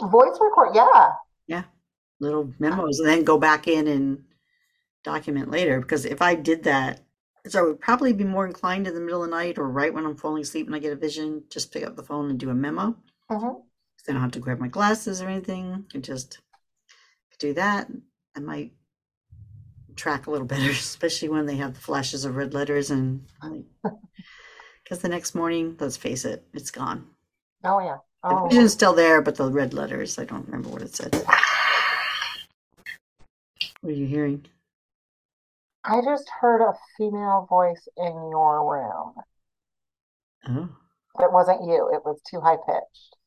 Voice 0.00 0.38
record, 0.40 0.74
yeah. 0.74 1.12
Yeah 1.46 1.64
little 2.20 2.52
memos 2.58 2.98
and 2.98 3.08
then 3.08 3.24
go 3.24 3.38
back 3.38 3.68
in 3.68 3.86
and 3.86 4.24
document 5.04 5.50
later. 5.50 5.80
Because 5.80 6.04
if 6.04 6.22
I 6.22 6.34
did 6.34 6.64
that, 6.64 7.00
so 7.46 7.58
I 7.58 7.62
would 7.62 7.80
probably 7.80 8.12
be 8.12 8.24
more 8.24 8.46
inclined 8.46 8.86
in 8.86 8.94
the 8.94 9.00
middle 9.00 9.22
of 9.22 9.30
the 9.30 9.36
night 9.36 9.58
or 9.58 9.68
right 9.68 9.92
when 9.92 10.04
I'm 10.04 10.16
falling 10.16 10.42
asleep 10.42 10.66
and 10.66 10.74
I 10.74 10.80
get 10.80 10.92
a 10.92 10.96
vision, 10.96 11.44
just 11.50 11.72
pick 11.72 11.84
up 11.84 11.96
the 11.96 12.02
phone 12.02 12.30
and 12.30 12.38
do 12.38 12.50
a 12.50 12.54
memo. 12.54 12.96
Mm-hmm. 13.30 13.60
I 14.08 14.12
don't 14.12 14.22
have 14.22 14.32
to 14.32 14.40
grab 14.40 14.58
my 14.58 14.68
glasses 14.68 15.20
or 15.20 15.28
anything. 15.28 15.84
I 15.94 15.98
just 15.98 16.38
do 17.38 17.54
that. 17.54 17.88
I 18.36 18.40
might 18.40 18.72
track 19.96 20.26
a 20.26 20.30
little 20.30 20.46
better, 20.46 20.70
especially 20.70 21.28
when 21.28 21.46
they 21.46 21.56
have 21.56 21.74
the 21.74 21.80
flashes 21.80 22.24
of 22.24 22.36
red 22.36 22.54
letters 22.54 22.90
and 22.90 23.26
because 24.84 25.00
the 25.00 25.08
next 25.08 25.34
morning, 25.34 25.76
let's 25.78 25.96
face 25.96 26.24
it, 26.24 26.46
it's 26.54 26.70
gone. 26.70 27.06
Oh 27.64 27.78
yeah. 27.80 27.98
The 28.28 28.34
Oh, 28.34 28.48
vision's 28.48 28.72
still 28.72 28.94
there, 28.94 29.22
but 29.22 29.36
the 29.36 29.50
red 29.50 29.72
letters, 29.74 30.18
I 30.18 30.24
don't 30.24 30.46
remember 30.46 30.68
what 30.70 30.82
it 30.82 30.94
said. 30.94 31.14
What 33.80 33.90
are 33.90 33.96
you 33.96 34.06
hearing? 34.06 34.46
I 35.82 36.02
just 36.02 36.28
heard 36.40 36.62
a 36.62 36.74
female 36.96 37.46
voice 37.50 37.88
in 37.96 38.12
your 38.30 38.64
room. 38.64 39.14
Oh, 40.48 40.68
It 41.20 41.30
wasn't 41.30 41.64
you. 41.64 41.90
It 41.92 42.02
was 42.06 42.18
too 42.22 42.40
high 42.40 42.56
pitched. 42.56 43.17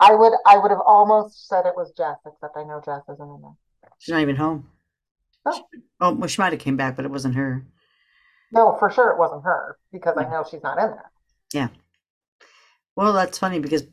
I 0.00 0.14
would 0.14 0.32
I 0.46 0.58
would 0.58 0.70
have 0.70 0.80
almost 0.84 1.48
said 1.48 1.66
it 1.66 1.76
was 1.76 1.92
Jess, 1.96 2.16
except 2.26 2.56
I 2.56 2.64
know 2.64 2.80
Jess 2.84 3.02
isn't 3.12 3.20
in 3.20 3.42
there. 3.42 3.90
she's 3.98 4.12
not 4.12 4.22
even 4.22 4.36
home. 4.36 4.68
Oh. 5.44 5.64
Oh, 6.00 6.12
well, 6.12 6.28
she 6.28 6.40
might 6.40 6.52
have 6.52 6.60
came 6.60 6.76
back, 6.76 6.96
but 6.96 7.04
it 7.04 7.10
wasn't 7.10 7.34
her. 7.34 7.64
No, 8.52 8.76
for 8.78 8.90
sure 8.90 9.10
it 9.10 9.18
wasn't 9.18 9.44
her 9.44 9.78
because 9.92 10.16
I 10.16 10.24
know 10.24 10.44
she's 10.48 10.62
not 10.62 10.78
in 10.78 10.90
there. 10.90 11.10
Yeah. 11.52 11.68
Well, 12.96 13.12
that's 13.12 13.38
funny 13.38 13.58
because 13.58 13.84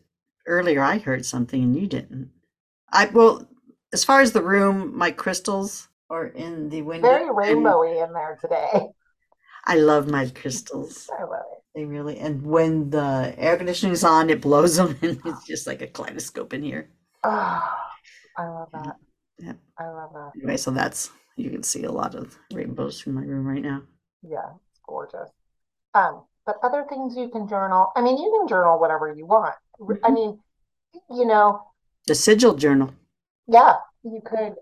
earlier 0.46 0.82
I 0.82 0.98
heard 0.98 1.26
something 1.26 1.62
and 1.64 1.76
you 1.76 1.88
didn't. 1.88 2.32
I 2.92 3.06
well, 3.06 3.48
as 3.94 4.04
far 4.04 4.22
as 4.22 4.32
the 4.32 4.42
room, 4.42 4.98
my 4.98 5.12
crystals 5.12 5.88
are 6.10 6.28
in 6.28 6.70
the 6.70 6.82
window. 6.82 7.08
Very 7.08 7.30
rainbowy 7.30 8.04
in 8.04 8.14
there 8.14 8.38
today. 8.42 8.88
I 9.66 9.76
love 9.76 10.10
my 10.10 10.28
crystals. 10.28 11.10
I 11.20 11.24
love 11.24 11.44
it. 11.54 11.59
They 11.76 11.86
really 11.86 12.18
and 12.20 12.42
when 12.46 12.90
the 12.90 13.34
air 13.38 13.56
conditioning 13.58 13.94
is 13.94 14.04
on, 14.04 14.30
it 14.30 14.42
blows 14.42 14.76
them 14.76 14.98
and 15.02 15.22
it's 15.26 15.46
just 15.46 15.68
like 15.68 15.82
a 15.82 15.88
kaleidoscope 15.88 16.54
in 16.54 16.64
here. 16.64 16.90
Oh, 17.24 17.62
I 18.38 18.48
love 18.48 18.70
that. 18.74 18.96
Yeah. 19.38 19.54
I 19.78 19.88
love 19.90 20.14
that. 20.14 20.32
Anyway, 20.36 20.58
so 20.58 20.72
that's 20.72 21.12
you 21.36 21.50
can 21.50 21.64
see 21.64 21.84
a 21.84 21.92
lot 21.92 22.16
of 22.16 22.38
rainbows 22.54 23.00
from 23.00 23.14
my 23.14 23.22
room 23.22 23.46
right 23.46 23.62
now. 23.62 23.84
Yeah, 24.24 24.50
it's 24.72 24.82
gorgeous. 24.86 25.30
Um, 25.94 26.24
but 26.46 26.58
other 26.64 26.86
things 26.90 27.16
you 27.16 27.30
can 27.30 27.48
journal. 27.48 27.92
I 27.96 28.02
mean, 28.02 28.18
you 28.18 28.38
can 28.40 28.48
journal 28.48 28.80
whatever 28.80 29.14
you 29.16 29.26
want. 29.26 29.56
I 30.04 30.10
Mhm. 30.10 30.14
mean, 30.14 30.40
you 31.10 31.26
know, 31.26 31.72
The 32.08 32.16
sigil 32.16 32.56
journal. 32.56 32.94
yeah, 33.48 33.78
you 34.04 34.22
could. 34.26 34.56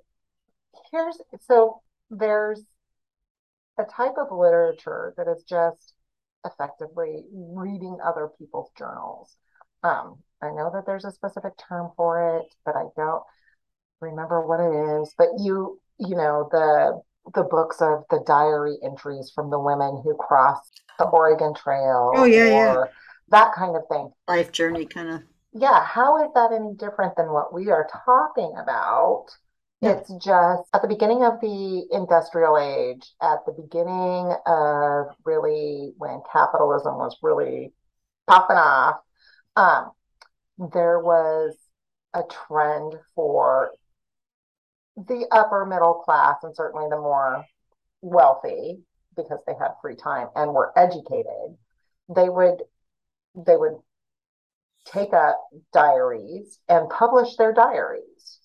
Here's 0.91 1.19
so 1.41 1.81
there's 2.09 2.63
a 3.79 3.83
type 3.85 4.17
of 4.17 4.31
literature 4.31 5.13
that 5.17 5.27
is 5.27 5.43
just 5.43 5.93
effectively 6.47 7.23
reading 7.33 7.97
other 8.03 8.29
people's 8.39 8.71
journals. 8.77 9.35
Um, 9.83 10.17
I 10.41 10.47
know 10.51 10.71
that 10.73 10.85
there's 10.85 11.05
a 11.05 11.11
specific 11.11 11.53
term 11.57 11.91
for 11.95 12.39
it, 12.39 12.45
but 12.65 12.75
I 12.75 12.85
don't 12.95 13.23
remember 14.01 14.45
what 14.45 14.59
it 14.59 15.01
is. 15.01 15.13
But 15.17 15.29
you, 15.39 15.79
you 15.99 16.15
know, 16.15 16.49
the 16.51 17.01
the 17.35 17.43
books 17.43 17.81
of 17.81 18.05
the 18.09 18.23
diary 18.25 18.77
entries 18.83 19.31
from 19.35 19.49
the 19.49 19.59
women 19.59 20.01
who 20.03 20.15
crossed 20.15 20.81
the 20.97 21.05
Oregon 21.05 21.53
Trail 21.53 22.13
Oh, 22.15 22.23
yeah, 22.23 22.47
yeah. 22.47 22.83
that 23.29 23.53
kind 23.53 23.75
of 23.75 23.83
thing. 23.89 24.11
Life 24.27 24.51
journey 24.53 24.85
kind 24.85 25.09
of. 25.09 25.21
Yeah, 25.53 25.83
how 25.83 26.23
is 26.23 26.31
that 26.35 26.51
any 26.53 26.73
different 26.75 27.15
than 27.17 27.31
what 27.31 27.53
we 27.53 27.69
are 27.69 27.87
talking 28.05 28.53
about? 28.61 29.25
It's 29.81 30.11
just 30.23 30.63
at 30.73 30.81
the 30.81 30.87
beginning 30.87 31.23
of 31.23 31.39
the 31.39 31.87
industrial 31.91 32.57
age, 32.57 33.11
at 33.21 33.45
the 33.45 33.51
beginning 33.51 34.35
of 34.47 35.07
really 35.23 35.93
when 35.97 36.21
capitalism 36.31 36.95
was 36.97 37.15
really 37.21 37.73
popping 38.25 38.57
off, 38.57 38.95
um, 39.55 39.91
there 40.71 40.99
was 40.99 41.55
a 42.13 42.23
trend 42.23 42.95
for 43.13 43.71
the 44.95 45.27
upper 45.31 45.65
middle 45.65 45.95
class 45.95 46.37
and 46.41 46.55
certainly 46.55 46.87
the 46.89 46.97
more 46.97 47.45
wealthy 48.01 48.79
because 49.15 49.39
they 49.45 49.53
had 49.59 49.73
free 49.81 49.95
time 49.95 50.29
and 50.35 50.53
were 50.53 50.77
educated. 50.77 51.55
They 52.09 52.29
would 52.29 52.63
they 53.35 53.57
would 53.57 53.77
take 54.85 55.13
up 55.13 55.39
diaries 55.71 56.59
and 56.67 56.89
publish 56.89 57.35
their 57.35 57.53
diaries. 57.53 58.39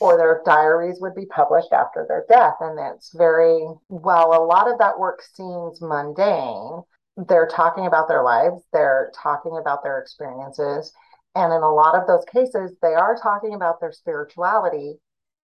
Or 0.00 0.16
their 0.16 0.42
diaries 0.44 1.00
would 1.00 1.14
be 1.14 1.26
published 1.26 1.72
after 1.72 2.06
their 2.08 2.24
death. 2.28 2.54
And 2.60 2.78
it's 2.94 3.12
very, 3.16 3.66
well, 3.88 4.32
a 4.32 4.44
lot 4.44 4.70
of 4.70 4.78
that 4.78 4.98
work 4.98 5.22
seems 5.22 5.80
mundane. 5.80 6.82
They're 7.16 7.48
talking 7.48 7.86
about 7.86 8.06
their 8.06 8.22
lives, 8.22 8.62
they're 8.72 9.10
talking 9.20 9.58
about 9.58 9.82
their 9.82 9.98
experiences. 9.98 10.92
And 11.34 11.52
in 11.52 11.62
a 11.62 11.72
lot 11.72 11.94
of 11.94 12.06
those 12.06 12.24
cases, 12.32 12.76
they 12.80 12.94
are 12.94 13.16
talking 13.20 13.54
about 13.54 13.80
their 13.80 13.92
spirituality 13.92 14.94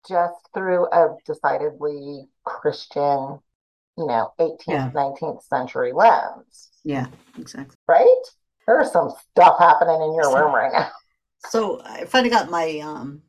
just 0.07 0.35
through 0.53 0.85
a 0.91 1.15
decidedly 1.25 2.27
Christian, 2.43 3.39
you 3.97 4.05
know, 4.05 4.31
18th, 4.39 4.61
Yeah. 4.67 4.91
19th 4.93 5.43
century 5.43 5.91
lens, 5.91 6.69
Yeah, 6.83 7.07
exactly. 7.37 7.75
right? 7.87 8.23
There's 8.67 8.91
some 8.91 9.11
stuff 9.31 9.57
happening 9.59 10.01
in 10.01 10.13
your 10.15 10.35
room 10.35 10.53
right 10.53 10.71
now. 10.71 10.91
So 11.49 11.81
I 11.83 12.05
finally 12.05 12.29
got 12.31 12.49
my 12.49 12.79
um, 12.79 13.21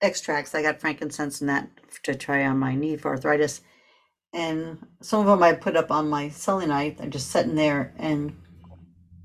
extracts. 0.00 0.54
I 0.54 0.62
got 0.62 0.80
frankincense 0.80 1.40
and 1.40 1.50
that 1.50 1.68
to 2.04 2.14
try 2.14 2.44
on 2.44 2.58
my 2.58 2.74
knee 2.74 2.96
for 2.96 3.08
arthritis. 3.10 3.60
And 4.32 4.78
some 5.00 5.20
of 5.20 5.26
them 5.26 5.42
I 5.42 5.54
put 5.54 5.76
up 5.76 5.90
on 5.90 6.08
my 6.08 6.28
selenite. 6.28 6.98
I'm 7.00 7.10
just 7.10 7.30
sitting 7.30 7.54
there. 7.54 7.94
And 7.96 8.36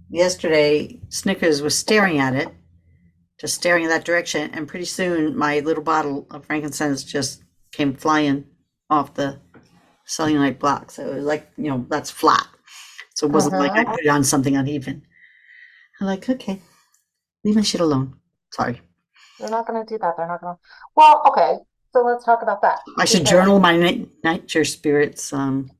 yesterday, 0.09 0.99
Snickers 1.09 1.61
was 1.61 1.77
staring 1.77 2.19
at 2.19 2.35
it, 2.35 2.49
just 3.39 3.55
staring 3.55 3.83
in 3.83 3.89
that 3.89 4.05
direction. 4.05 4.49
And 4.53 4.67
pretty 4.67 4.85
soon, 4.85 5.37
my 5.37 5.59
little 5.59 5.83
bottle 5.83 6.27
of 6.31 6.45
frankincense 6.45 7.03
just 7.03 7.43
came 7.71 7.93
flying 7.93 8.45
off 8.89 9.13
the 9.13 9.39
selenite 10.05 10.59
block. 10.59 10.91
So 10.91 11.07
it 11.07 11.15
was 11.15 11.25
like, 11.25 11.49
you 11.57 11.69
know, 11.69 11.85
that's 11.89 12.11
flat. 12.11 12.47
So 13.15 13.27
it 13.27 13.33
wasn't 13.33 13.59
like 13.59 13.71
I 13.73 13.83
Mhm. 13.83 13.91
put 13.91 14.05
it 14.05 14.09
on 14.09 14.23
something 14.23 14.55
uneven. 14.55 15.05
I'm 15.99 16.07
like, 16.07 16.29
okay, 16.29 16.61
leave 17.43 17.55
my 17.55 17.61
shit 17.61 17.81
alone. 17.81 18.19
Sorry. 18.51 18.81
They're 19.39 19.49
not 19.49 19.67
going 19.67 19.85
to 19.85 19.93
do 19.93 19.97
that. 19.99 20.15
They're 20.17 20.27
not 20.27 20.41
going 20.41 20.55
to. 20.55 20.59
Well, 20.95 21.23
okay. 21.27 21.57
So 21.91 22.03
let's 22.03 22.25
talk 22.25 22.41
about 22.41 22.61
that. 22.61 22.79
I 22.97 23.05
should 23.05 23.19
Because- 23.23 23.31
journal 23.31 23.59
my 23.59 23.77
night 23.77 24.09
nature 24.23 24.65
spirits. 24.65 25.31
Um, 25.33 25.71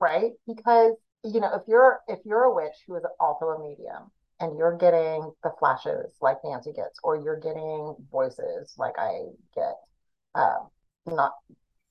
right? 0.00 0.32
Because 0.46 0.94
you 1.22 1.40
know, 1.40 1.54
if 1.54 1.62
you're 1.66 2.00
if 2.08 2.18
you're 2.24 2.44
a 2.44 2.54
witch 2.54 2.74
who 2.86 2.96
is 2.96 3.04
also 3.18 3.46
a 3.46 3.58
medium 3.58 4.10
and 4.40 4.58
you're 4.58 4.76
getting 4.76 5.32
the 5.42 5.50
flashes 5.58 6.12
like 6.20 6.38
Nancy 6.44 6.72
gets, 6.72 6.98
or 7.02 7.16
you're 7.16 7.38
getting 7.40 7.94
voices 8.10 8.74
like 8.76 8.94
I 8.98 9.20
get, 9.54 9.76
um, 10.34 10.68
not 11.06 11.32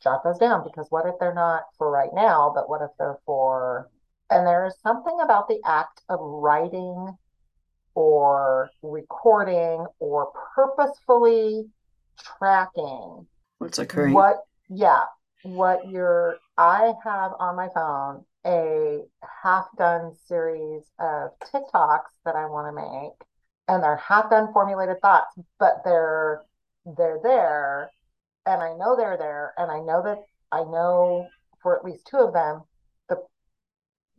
jot 0.03 0.23
those 0.23 0.37
down 0.37 0.63
because 0.63 0.87
what 0.89 1.05
if 1.07 1.15
they're 1.19 1.33
not 1.33 1.63
for 1.77 1.89
right 1.89 2.13
now, 2.13 2.51
but 2.53 2.69
what 2.69 2.81
if 2.81 2.89
they're 2.99 3.17
for 3.25 3.89
and 4.29 4.45
there 4.45 4.65
is 4.65 4.75
something 4.83 5.17
about 5.21 5.47
the 5.47 5.59
act 5.65 6.01
of 6.09 6.19
writing 6.19 7.17
or 7.95 8.69
recording 8.81 9.85
or 9.99 10.31
purposefully 10.55 11.65
tracking 12.37 13.27
what's 13.59 13.79
occurring? 13.79 14.13
what, 14.13 14.37
yeah, 14.69 15.03
what 15.43 15.89
you're, 15.89 16.37
I 16.57 16.93
have 17.03 17.31
on 17.39 17.55
my 17.55 17.69
phone 17.73 18.23
a 18.45 18.99
half 19.43 19.65
done 19.77 20.13
series 20.27 20.83
of 20.99 21.31
TikToks 21.53 22.11
that 22.25 22.35
I 22.35 22.45
want 22.45 22.67
to 22.67 22.81
make, 22.81 23.27
and 23.67 23.81
they're 23.81 23.97
half 23.97 24.29
done 24.29 24.51
formulated 24.51 24.99
thoughts, 25.01 25.33
but 25.59 25.81
they're 25.85 26.41
they're 26.97 27.19
there, 27.23 27.89
and 28.45 28.61
I 28.61 28.75
know 28.75 28.95
they're 28.97 29.17
there, 29.17 29.53
and 29.57 29.71
I 29.71 29.79
know 29.79 30.03
that 30.03 30.17
I 30.51 30.59
know 30.63 31.27
for 31.61 31.77
at 31.77 31.85
least 31.85 32.05
two 32.05 32.17
of 32.17 32.33
them 32.33 32.63
the 33.07 33.23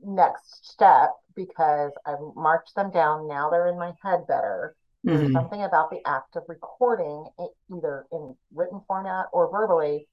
next 0.02 0.66
step 0.66 1.10
because 1.36 1.92
I've 2.06 2.20
marked 2.36 2.74
them 2.74 2.90
down. 2.90 3.28
Now 3.28 3.50
they're 3.50 3.68
in 3.68 3.78
my 3.78 3.92
head 4.02 4.26
better. 4.26 4.76
There's 5.06 5.22
Mhm. 5.22 5.32
something 5.32 5.62
about 5.62 5.90
the 5.90 6.00
act 6.06 6.36
of 6.36 6.44
recording, 6.48 7.26
it, 7.38 7.50
either 7.76 8.06
in 8.12 8.36
written 8.54 8.80
format 8.86 9.26
or 9.32 9.50
verbally, 9.50 10.08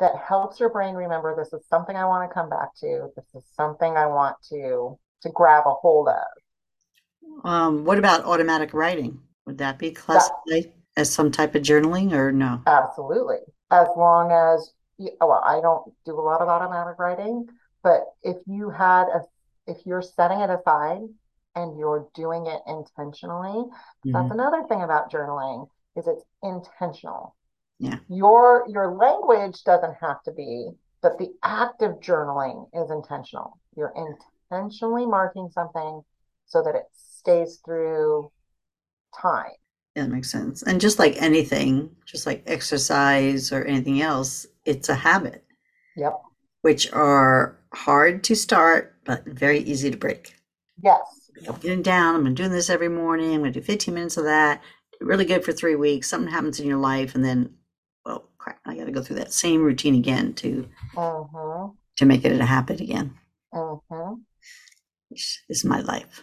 that 0.00 0.16
helps 0.16 0.60
your 0.60 0.70
brain 0.70 0.94
remember 0.94 1.34
this 1.36 1.52
is 1.52 1.66
something 1.68 1.96
I 1.96 2.06
want 2.06 2.28
to 2.28 2.34
come 2.34 2.48
back 2.50 2.74
to. 2.80 3.10
This 3.16 3.26
is 3.34 3.44
something 3.54 3.96
I 3.96 4.06
want 4.06 4.36
to 4.50 4.98
to 5.22 5.30
grab 5.30 5.64
a 5.66 5.74
hold 5.74 6.08
of. 6.08 6.26
Um, 7.44 7.84
what 7.84 7.98
about 7.98 8.24
automatic 8.24 8.72
writing? 8.74 9.20
Would 9.46 9.58
that 9.58 9.78
be 9.78 9.90
classified 9.90 10.72
as 10.96 11.12
some 11.12 11.30
type 11.30 11.54
of 11.54 11.62
journaling 11.62 12.12
or 12.12 12.32
no? 12.32 12.62
Absolutely. 12.66 13.38
As 13.70 13.88
long 13.96 14.32
as 14.32 14.72
you, 14.98 15.10
well, 15.20 15.42
I 15.44 15.60
don't 15.60 15.92
do 16.04 16.18
a 16.18 16.20
lot 16.22 16.40
of 16.42 16.48
automatic 16.48 16.98
writing, 16.98 17.46
but 17.82 18.04
if 18.22 18.36
you 18.46 18.70
had 18.70 19.04
a 19.08 19.22
if 19.70 19.86
you're 19.86 20.02
setting 20.02 20.40
it 20.40 20.50
aside 20.50 21.02
and 21.56 21.78
you're 21.78 22.08
doing 22.14 22.46
it 22.46 22.62
intentionally, 22.66 23.64
That's 24.12 24.30
Mhm. 24.30 24.34
another 24.34 24.64
thing 24.68 24.82
about 24.82 25.10
journaling 25.12 25.68
is 25.96 26.06
it's 26.08 26.24
intentional. 26.42 27.36
Yeah. 27.78 27.98
Your 28.08 28.66
your 28.68 28.94
language 28.94 29.64
doesn't 29.64 29.94
have 29.96 30.22
to 30.24 30.32
be, 30.32 30.70
but 31.02 31.18
the 31.18 31.32
act 31.42 31.82
of 31.82 32.00
journaling 32.00 32.68
is 32.74 32.90
intentional. 32.90 33.58
You're 33.76 33.94
intentionally 34.50 35.06
marking 35.06 35.50
something 35.50 36.02
so 36.46 36.62
that 36.62 36.74
it 36.76 36.86
stays 36.92 37.60
through 37.64 38.32
time. 39.20 39.52
Yeah, 39.94 40.02
that 40.04 40.08
makes 40.10 40.30
sense. 40.30 40.62
And 40.64 40.80
just 40.80 40.98
like 40.98 41.20
anything, 41.22 41.94
just 42.04 42.26
like 42.26 42.42
exercise 42.46 43.52
or 43.52 43.64
anything 43.64 44.02
else, 44.02 44.46
it's 44.64 44.88
a 44.88 44.94
habit, 44.96 45.44
Yep. 45.94 46.20
which 46.62 46.92
are 46.92 47.58
hard 47.74 48.24
to 48.24 48.36
start, 48.36 48.96
but 49.04 49.24
very 49.26 49.60
easy 49.60 49.90
to 49.90 49.96
break. 49.96 50.34
Yes. 50.82 51.00
I'm 51.48 51.56
getting 51.56 51.82
down. 51.82 52.26
I'm 52.26 52.34
doing 52.34 52.50
this 52.50 52.70
every 52.70 52.88
morning. 52.88 53.32
I'm 53.32 53.40
going 53.40 53.52
to 53.52 53.60
do 53.60 53.64
15 53.64 53.94
minutes 53.94 54.16
of 54.16 54.24
that. 54.24 54.62
Really 55.00 55.24
good 55.24 55.44
for 55.44 55.52
three 55.52 55.76
weeks. 55.76 56.08
Something 56.08 56.30
happens 56.32 56.60
in 56.60 56.66
your 56.66 56.78
life, 56.78 57.14
and 57.14 57.24
then, 57.24 57.54
well, 58.04 58.28
crap, 58.38 58.58
I 58.66 58.76
got 58.76 58.84
to 58.84 58.92
go 58.92 59.02
through 59.02 59.16
that 59.16 59.32
same 59.32 59.62
routine 59.62 59.94
again 59.94 60.34
to 60.34 60.68
Mm-hmm. 60.94 61.70
to 61.96 62.04
make 62.06 62.24
it 62.24 62.38
a 62.40 62.44
habit 62.44 62.80
again. 62.80 63.14
Mm-hmm. 63.54 64.14
Which 65.08 65.42
is 65.48 65.64
my 65.64 65.80
life. 65.80 66.22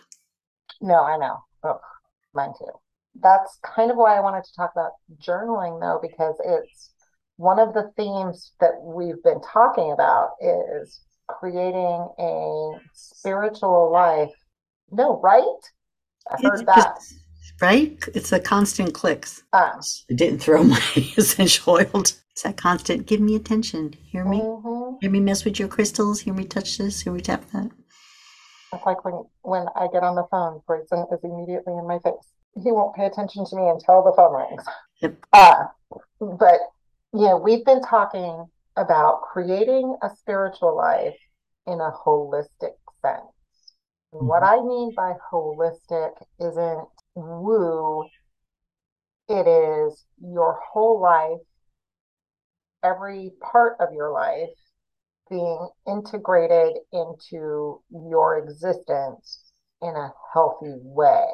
No, 0.81 1.03
I 1.03 1.17
know. 1.17 1.37
Oh, 1.63 1.79
mine 2.33 2.53
too. 2.57 2.71
That's 3.19 3.57
kind 3.63 3.89
of 3.89 3.97
why 3.97 4.15
I 4.15 4.19
wanted 4.19 4.43
to 4.43 4.53
talk 4.55 4.71
about 4.75 4.91
journaling, 5.19 5.81
though, 5.81 5.99
because 6.01 6.35
it's 6.45 6.91
one 7.37 7.59
of 7.59 7.73
the 7.73 7.91
themes 7.97 8.51
that 8.59 8.73
we've 8.81 9.21
been 9.23 9.41
talking 9.41 9.91
about 9.91 10.31
is 10.39 11.01
creating 11.27 12.07
a 12.19 12.71
spiritual 12.93 13.91
life. 13.91 14.31
No, 14.91 15.19
right? 15.21 15.43
I 16.31 16.41
heard 16.41 16.53
It's 16.55 16.63
that. 16.65 16.95
just- 16.97 17.13
right? 17.61 17.97
It's 18.13 18.31
a 18.31 18.39
constant 18.39 18.93
clicks. 18.93 19.43
Um, 19.53 19.79
I 20.09 20.13
didn't 20.15 20.39
throw 20.39 20.63
my 20.75 20.81
essential 21.17 21.73
oil. 21.73 21.89
It's 22.01 22.43
that 22.43 22.57
constant. 22.57 23.07
Give 23.07 23.19
me 23.19 23.35
attention. 23.35 23.93
Hear 24.11 24.23
me. 24.25 24.39
mhm. 24.39 24.97
Hear 25.01 25.09
me 25.11 25.19
mess 25.19 25.43
with 25.43 25.59
your 25.59 25.67
crystals. 25.67 26.19
Hear 26.21 26.33
me 26.33 26.45
touch 26.45 26.77
this. 26.77 27.01
Hear 27.01 27.13
me 27.13 27.21
tap 27.21 27.43
that. 27.51 27.69
It's 28.73 28.85
like 28.85 29.03
when 29.05 29.23
when 29.41 29.65
I 29.75 29.87
get 29.91 30.03
on 30.03 30.15
the 30.15 30.25
phone, 30.29 30.61
Grayson 30.67 31.05
is 31.11 31.19
immediately 31.23 31.73
in 31.73 31.87
my 31.87 31.99
face. 31.99 32.13
He 32.61 32.71
won't 32.71 32.95
pay 32.95 33.05
attention 33.05 33.45
to 33.45 33.55
me 33.55 33.69
until 33.69 34.03
the 34.03 34.13
phone 34.15 34.35
rings. 34.35 34.63
Yep. 35.01 35.15
Uh, 35.33 35.63
but 36.19 36.59
yeah, 37.13 37.33
we've 37.35 37.63
been 37.65 37.81
talking 37.81 38.45
about 38.77 39.21
creating 39.23 39.97
a 40.01 40.09
spiritual 40.15 40.75
life 40.77 41.17
in 41.65 41.81
a 41.81 41.91
holistic 41.91 42.75
sense. 43.01 43.25
And 44.13 44.27
what 44.27 44.43
mm-hmm. 44.43 44.65
I 44.65 44.67
mean 44.67 44.93
by 44.95 45.13
holistic 45.31 46.11
isn't 46.39 46.87
woo, 47.15 48.07
it 49.27 49.47
is 49.47 50.05
your 50.21 50.59
whole 50.71 51.01
life, 51.01 51.41
every 52.83 53.31
part 53.41 53.75
of 53.81 53.89
your 53.93 54.11
life 54.11 54.49
being 55.29 55.67
integrated 55.85 56.77
into 56.93 57.81
your 57.91 58.37
existence 58.37 59.51
in 59.81 59.89
a 59.89 60.13
healthy 60.33 60.75
way. 60.81 61.25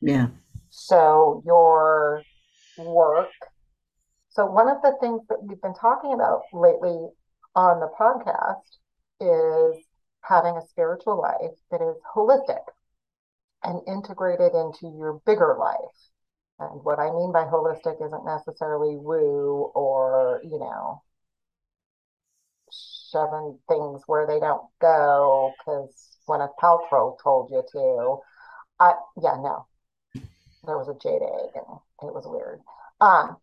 Yeah. 0.00 0.28
So 0.70 1.42
your 1.46 2.22
work. 2.78 3.28
So 4.38 4.46
one 4.46 4.68
of 4.68 4.80
the 4.82 4.94
things 5.00 5.22
that 5.28 5.42
we've 5.42 5.60
been 5.60 5.74
talking 5.74 6.12
about 6.12 6.42
lately 6.52 7.08
on 7.56 7.80
the 7.80 7.90
podcast 7.98 8.62
is 9.18 9.84
having 10.20 10.56
a 10.56 10.64
spiritual 10.68 11.20
life 11.20 11.58
that 11.72 11.82
is 11.82 11.96
holistic 12.14 12.62
and 13.64 13.80
integrated 13.88 14.54
into 14.54 14.94
your 14.96 15.20
bigger 15.26 15.56
life. 15.58 15.98
And 16.60 16.84
what 16.84 17.00
I 17.00 17.10
mean 17.10 17.32
by 17.32 17.46
holistic 17.46 18.00
isn't 18.00 18.24
necessarily 18.24 18.94
woo 18.94 19.72
or, 19.74 20.40
you 20.44 20.60
know, 20.60 21.02
shoving 23.10 23.58
things 23.66 24.02
where 24.06 24.28
they 24.28 24.38
don't 24.38 24.68
go 24.80 25.52
because 25.58 26.16
Gwyneth 26.28 26.54
Paltrow 26.62 27.16
told 27.20 27.50
you 27.50 27.64
to. 27.72 28.18
I 28.78 28.92
yeah, 29.20 29.34
no. 29.42 29.66
There 30.64 30.78
was 30.78 30.86
a 30.86 30.94
jade 30.94 31.22
egg 31.22 31.56
and 31.56 32.08
it 32.08 32.14
was 32.14 32.24
weird. 32.24 32.60
Um, 33.00 33.36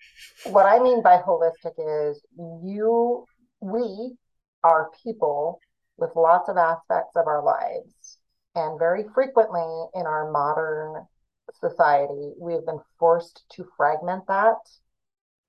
what 0.48 0.66
I 0.66 0.80
mean 0.80 1.02
by 1.02 1.18
holistic 1.18 1.74
is 1.78 2.22
you, 2.38 3.26
we 3.62 4.16
are 4.64 4.90
people 5.04 5.60
with 5.98 6.12
lots 6.16 6.50
of 6.50 6.58
aspects 6.58 7.16
of 7.16 7.28
our 7.28 7.44
lives. 7.44 8.20
And 8.56 8.80
very 8.80 9.06
frequently 9.14 9.86
in 9.94 10.06
our 10.06 10.32
modern 10.32 11.06
society, 11.60 12.34
we've 12.40 12.66
been 12.66 12.80
forced 13.00 13.44
to 13.54 13.68
fragment 13.78 14.24
that 14.28 14.58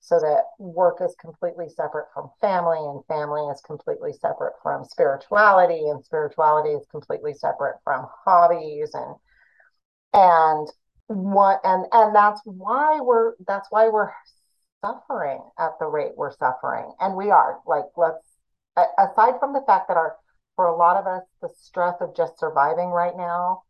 so 0.07 0.21
that 0.21 0.45
work 0.61 0.99
is 1.01 1.17
completely 1.21 1.69
separate 1.69 2.07
from 2.15 2.31
family 2.41 2.79
and 2.79 3.05
family 3.07 3.43
is 3.53 3.61
completely 3.63 4.13
separate 4.13 4.53
from 4.63 4.85
spirituality 4.85 5.89
and 5.89 6.05
spirituality 6.05 6.71
is 6.71 6.87
completely 6.93 7.35
separate 7.35 7.77
from 7.83 8.07
hobbies 8.25 8.95
and 8.95 9.17
and 10.15 10.69
what 11.09 11.61
and 11.65 11.87
and 11.93 12.15
that's 12.15 12.41
why 12.45 13.01
we're 13.01 13.35
that's 13.47 13.69
why 13.71 13.89
we're 13.89 14.11
suffering 14.85 15.41
at 15.59 15.73
the 15.81 15.87
rate 15.87 16.13
we're 16.17 16.33
suffering 16.37 16.93
and 17.01 17.17
we 17.17 17.31
are 17.31 17.61
like 17.67 17.85
let's 17.97 18.27
aside 18.99 19.35
from 19.39 19.53
the 19.53 19.63
fact 19.67 19.89
that 19.89 19.97
our 19.97 20.17
for 20.57 20.67
a 20.67 20.77
lot 20.77 20.97
of 20.97 21.07
us 21.07 21.23
the 21.43 21.49
stress 21.61 21.95
of 22.01 22.15
just 22.17 22.39
surviving 22.39 22.89
right 22.89 23.17
now 23.17 23.63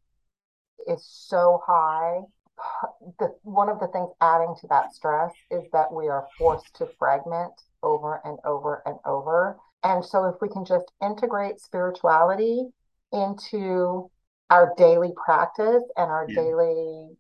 is 0.87 1.05
so 1.05 1.61
high 1.67 2.21
the 3.19 3.35
one 3.43 3.69
of 3.69 3.81
the 3.81 3.89
things 3.89 4.11
adding 4.21 4.55
to 4.61 4.67
that 4.69 4.93
stress 4.93 5.33
is 5.51 5.63
that 5.73 5.93
we 5.93 6.09
are 6.09 6.29
forced 6.39 6.75
to 6.77 6.89
fragment 6.99 7.53
over 7.83 8.21
and 8.25 8.39
over 8.45 8.83
and 8.87 8.97
over 9.05 9.59
and 9.85 10.05
so 10.05 10.25
if 10.27 10.37
we 10.41 10.49
can 10.49 10.65
just 10.65 10.91
integrate 11.03 11.61
spirituality 11.61 12.67
into 13.13 14.11
our 14.51 14.75
daily 14.77 15.13
practice 15.25 15.83
and 15.97 16.11
our 16.11 16.27
Yeah. 16.29 16.35
daily 16.35 17.17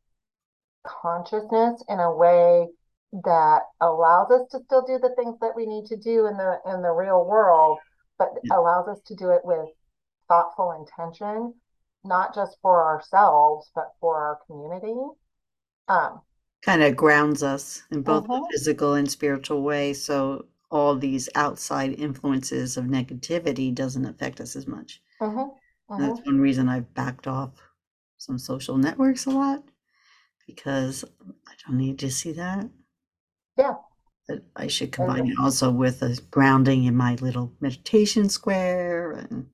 consciousness 0.86 1.82
in 1.88 2.00
a 2.00 2.14
way 2.14 2.68
that 3.12 3.62
allows 3.80 4.30
us 4.30 4.48
to 4.50 4.60
still 4.64 4.82
do 4.82 4.98
the 4.98 5.14
things 5.16 5.38
that 5.40 5.56
we 5.56 5.66
need 5.66 5.86
to 5.86 5.96
do 5.96 6.26
in 6.26 6.36
the 6.36 6.60
in 6.66 6.82
the 6.82 6.90
real 6.92 7.24
world 7.24 7.78
but 8.18 8.30
Yeah. 8.42 8.50
allows 8.50 8.88
us 8.88 9.00
to 9.06 9.14
do 9.14 9.30
it 9.30 9.44
with 9.44 9.68
thoughtful 10.28 10.72
intention 10.72 11.54
not 12.04 12.34
just 12.34 12.58
for 12.62 12.84
ourselves 12.84 13.70
but 13.74 13.92
for 14.00 14.18
our 14.18 14.38
community 14.46 14.94
um 15.88 16.22
Kind 16.62 16.82
of 16.82 16.96
grounds 16.96 17.42
us 17.42 17.84
in 17.90 18.02
both 18.02 18.24
the 18.30 18.38
Mhm. 18.38 18.50
physical 18.50 18.92
and 18.94 19.10
spiritual 19.10 19.62
way. 19.62 19.92
So 19.94 20.46
all 20.70 20.94
these 20.96 21.28
outside 21.34 21.98
influences 21.98 22.76
of 22.76 22.84
negativity 22.84 23.74
doesn't 23.74 24.04
affect 24.04 24.38
us 24.40 24.54
as 24.56 24.66
much. 24.66 25.00
mhm, 25.20 25.50
And 25.96 26.04
That's 26.04 26.20
one 26.24 26.40
reason 26.40 26.68
I've 26.68 26.94
backed 26.94 27.26
off 27.26 27.62
some 28.18 28.38
social 28.38 28.78
networks 28.78 29.26
a 29.26 29.30
lot 29.30 29.64
because 30.46 31.04
I 31.46 31.52
don't 31.66 31.78
need 31.78 31.98
to 32.00 32.10
see 32.10 32.32
that. 32.32 32.68
Yeah. 33.58 33.74
But 34.28 34.42
I 34.56 34.66
should 34.66 34.92
combine 34.92 35.28
it 35.28 35.38
also 35.40 35.70
with 35.70 36.02
a 36.02 36.16
grounding 36.30 36.84
in 36.84 36.96
my 36.96 37.14
little 37.16 37.52
meditation 37.60 38.28
square 38.28 39.12
and 39.12 39.46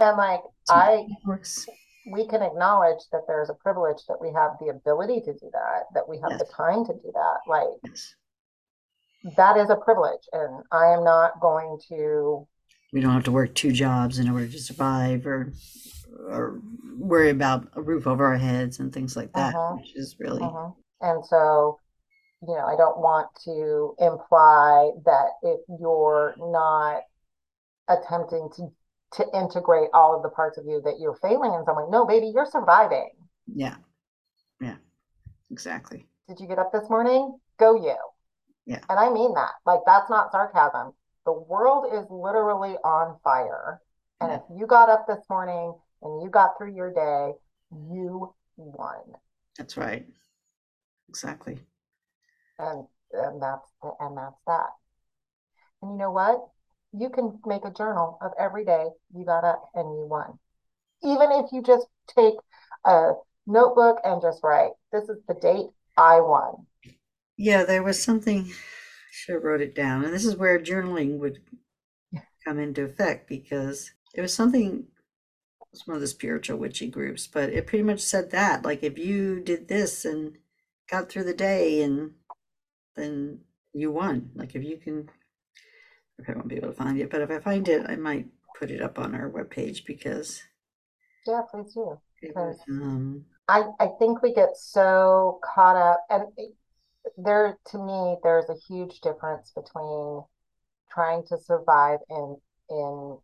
and 0.00 0.16
like 0.16 0.40
i 0.68 1.04
networks. 1.08 1.66
we 2.12 2.26
can 2.28 2.42
acknowledge 2.42 2.98
that 3.12 3.22
there's 3.26 3.50
a 3.50 3.54
privilege 3.54 3.98
that 4.08 4.18
we 4.20 4.32
have 4.32 4.52
the 4.60 4.68
ability 4.68 5.20
to 5.20 5.32
do 5.32 5.50
that 5.52 5.84
that 5.94 6.08
we 6.08 6.18
have 6.20 6.38
the 6.38 6.44
time 6.46 6.84
to 6.84 6.92
do 6.92 7.10
that 7.12 7.38
like 7.48 7.66
Yes. 7.84 8.14
that 9.36 9.56
is 9.56 9.70
a 9.70 9.76
privilege 9.76 10.22
and 10.32 10.62
i 10.70 10.86
am 10.86 11.02
not 11.04 11.40
going 11.40 11.78
to 11.88 12.46
We 12.92 13.00
don't 13.00 13.12
have 13.14 13.24
to 13.24 13.32
work 13.32 13.54
two 13.54 13.72
jobs 13.72 14.18
in 14.20 14.28
order 14.28 14.46
to 14.46 14.58
survive 14.60 15.26
or 15.26 15.52
or 16.28 16.60
worry 16.98 17.30
about 17.30 17.68
a 17.74 17.82
roof 17.82 18.06
over 18.06 18.24
our 18.26 18.36
heads 18.36 18.80
and 18.80 18.92
things 18.92 19.16
like 19.16 19.32
that, 19.32 19.54
Mhm. 19.54 19.76
which 19.76 19.94
is 19.96 20.16
really 20.18 20.40
Mhm. 20.42 20.74
And 21.00 21.24
so, 21.24 21.78
you 22.42 22.54
know, 22.54 22.66
I 22.66 22.76
don't 22.76 22.98
want 22.98 23.34
to 23.44 23.94
imply 23.98 24.92
that 25.04 25.32
if 25.42 25.60
you're 25.80 26.34
not 26.38 27.02
attempting 27.88 28.50
to 28.56 28.72
to 29.12 29.26
integrate 29.34 29.88
all 29.94 30.14
of 30.14 30.22
the 30.22 30.28
parts 30.28 30.58
of 30.58 30.66
you 30.66 30.82
that 30.82 30.98
you're 31.00 31.14
failing 31.16 31.54
in 31.54 31.64
way. 31.64 31.86
No, 31.88 32.04
baby, 32.04 32.28
you're 32.28 32.44
surviving. 32.44 33.10
yeah. 33.46 33.76
Yeah. 34.60 34.76
Exactly. 35.50 36.06
Did 36.28 36.40
you 36.40 36.46
get 36.46 36.58
up 36.58 36.72
this 36.72 36.90
morning? 36.90 37.40
Go 37.56 37.74
you. 37.74 37.96
Yeah. 38.66 38.80
And 38.90 38.98
I 38.98 39.08
mean 39.08 39.32
that. 39.32 39.54
Like 39.64 39.80
that's 39.86 40.10
not 40.10 40.30
sarcasm. 40.30 40.92
The 41.24 41.32
world 41.32 41.86
is 41.90 42.04
literally 42.10 42.76
on 42.84 43.18
fire. 43.24 43.80
And 44.20 44.30
Yeah. 44.30 44.36
if 44.36 44.42
you 44.50 44.66
got 44.66 44.90
up 44.90 45.06
this 45.06 45.24
morning 45.30 45.74
and 46.02 46.22
you 46.22 46.30
got 46.30 46.52
through 46.58 46.74
your 46.74 46.92
day, 46.92 47.32
you 47.70 48.34
won. 48.56 49.00
That's 49.56 49.76
right. 49.76 50.06
Exactly. 51.08 51.58
and 52.58 52.86
and 53.12 53.42
that's 53.42 53.68
and 54.00 54.16
that's 54.16 54.36
that. 54.46 54.70
And 55.82 55.92
you 55.92 55.98
know 55.98 56.12
what? 56.12 56.46
You 56.92 57.10
can 57.10 57.38
make 57.46 57.64
a 57.64 57.72
journal 57.72 58.18
of 58.20 58.32
every 58.38 58.64
day 58.64 58.86
you 59.14 59.24
got 59.24 59.44
up 59.44 59.70
and 59.74 59.84
you 59.98 60.06
won. 60.06 60.38
Even 61.02 61.30
if 61.32 61.52
you 61.52 61.62
just 61.62 61.86
take 62.16 62.34
a 62.84 63.12
notebook 63.46 63.98
and 64.04 64.20
just 64.20 64.42
write, 64.42 64.72
this 64.92 65.04
is 65.04 65.18
the 65.28 65.34
date 65.34 65.66
I 65.96 66.20
won. 66.20 66.66
Yeah, 67.36 67.64
there 67.64 67.82
was 67.82 68.02
something, 68.02 68.46
I 68.46 68.52
should 69.12 69.34
have 69.36 69.44
wrote 69.44 69.60
it 69.60 69.74
down. 69.74 70.04
And 70.04 70.12
this 70.12 70.24
is 70.24 70.36
where 70.36 70.58
journaling 70.58 71.18
would 71.18 71.38
come 72.44 72.58
into 72.58 72.82
effect 72.84 73.28
because 73.28 73.92
it 74.14 74.20
was 74.20 74.34
something, 74.34 74.86
it's 75.78 75.86
one 75.86 75.94
of 75.94 76.00
the 76.00 76.08
spiritual 76.08 76.58
witchy 76.58 76.88
groups, 76.88 77.28
but 77.28 77.50
it 77.50 77.68
pretty 77.68 77.84
much 77.84 78.00
said 78.00 78.32
that. 78.32 78.64
Like 78.64 78.82
if 78.82 78.98
you 78.98 79.40
did 79.40 79.68
this 79.68 80.04
and 80.04 80.36
got 80.90 81.08
through 81.08 81.22
the 81.22 81.34
day 81.34 81.82
and 81.82 82.14
then 82.96 83.40
you 83.72 83.92
won. 83.92 84.30
Like 84.34 84.56
if 84.56 84.64
you 84.64 84.76
can, 84.76 85.08
I 86.18 86.24
probably 86.24 86.34
won't 86.34 86.48
be 86.48 86.56
able 86.56 86.68
to 86.68 86.74
find 86.74 86.98
it, 86.98 87.10
but 87.10 87.20
if 87.20 87.30
I 87.30 87.38
find 87.38 87.68
it, 87.68 87.86
I 87.88 87.94
might 87.94 88.26
put 88.58 88.72
it 88.72 88.82
up 88.82 88.98
on 88.98 89.14
our 89.14 89.30
webpage 89.30 89.86
because 89.86 90.42
Yeah, 91.28 91.42
please 91.48 91.72
do. 91.72 91.96
Um... 92.68 93.24
I, 93.46 93.62
I 93.78 93.86
think 94.00 94.20
we 94.20 94.34
get 94.34 94.56
so 94.56 95.38
caught 95.44 95.76
up 95.76 96.04
and 96.10 96.24
there 97.16 97.56
to 97.70 97.78
me 97.78 98.16
there's 98.24 98.50
a 98.50 98.56
huge 98.68 99.00
difference 99.00 99.52
between 99.54 100.24
trying 100.90 101.22
to 101.28 101.38
survive 101.38 102.00
in 102.10 102.36
in 102.68 103.18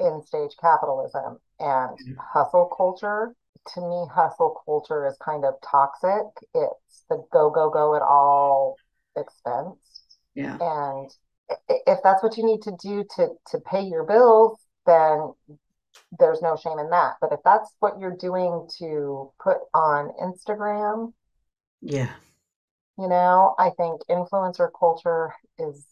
in 0.00 0.22
stage 0.24 0.56
capitalism 0.58 1.38
and 1.60 1.98
mm-hmm. 1.98 2.14
hustle 2.20 2.72
culture 2.76 3.34
to 3.74 3.80
me 3.80 4.06
hustle 4.12 4.60
culture 4.64 5.06
is 5.06 5.16
kind 5.22 5.44
of 5.44 5.54
toxic. 5.62 6.26
It's 6.54 7.04
the 7.10 7.24
go 7.32 7.50
go 7.50 7.70
go 7.70 7.94
at 7.94 8.02
all 8.02 8.76
expense. 9.16 10.02
Yeah. 10.34 10.56
And 10.60 11.10
if 11.68 11.98
that's 12.02 12.22
what 12.22 12.36
you 12.36 12.44
need 12.44 12.62
to 12.62 12.76
do 12.80 13.04
to 13.16 13.28
to 13.50 13.58
pay 13.60 13.82
your 13.82 14.04
bills 14.04 14.58
then 14.86 15.32
there's 16.18 16.40
no 16.40 16.56
shame 16.56 16.78
in 16.78 16.88
that. 16.90 17.14
But 17.20 17.32
if 17.32 17.40
that's 17.44 17.70
what 17.80 17.98
you're 17.98 18.16
doing 18.16 18.68
to 18.78 19.32
put 19.42 19.58
on 19.74 20.10
instagram 20.22 21.12
yeah. 21.80 22.10
you 22.98 23.08
know 23.08 23.54
i 23.58 23.70
think 23.70 24.00
influencer 24.10 24.68
culture 24.78 25.32
is 25.58 25.86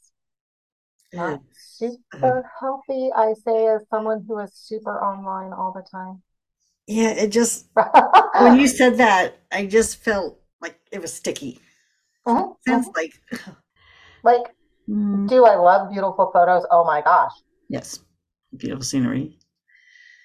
not 1.12 1.40
super 1.54 2.38
uh, 2.38 2.48
healthy 2.60 3.10
i 3.16 3.32
say 3.44 3.66
as 3.68 3.82
someone 3.88 4.24
who 4.26 4.38
is 4.38 4.52
super 4.54 5.00
online 5.02 5.52
all 5.52 5.72
the 5.72 5.86
time 5.90 6.22
yeah 6.86 7.10
it 7.10 7.28
just 7.28 7.68
when 8.40 8.58
you 8.58 8.66
said 8.80 8.96
that 8.96 9.38
i 9.52 9.64
just 9.64 10.02
felt 10.02 10.40
like 10.60 10.78
it 10.92 11.00
was 11.00 11.12
sticky 11.12 11.60
mm-hmm. 12.26 12.52
sounds 12.66 12.88
mm-hmm. 12.88 12.96
like 12.96 13.14
like 14.24 14.54
mm. 14.88 15.28
do 15.28 15.44
i 15.44 15.54
love 15.54 15.90
beautiful 15.90 16.30
photos 16.32 16.64
oh 16.70 16.84
my 16.84 17.00
gosh 17.00 17.32
yes 17.68 18.00
beautiful 18.56 18.84
scenery 18.84 19.38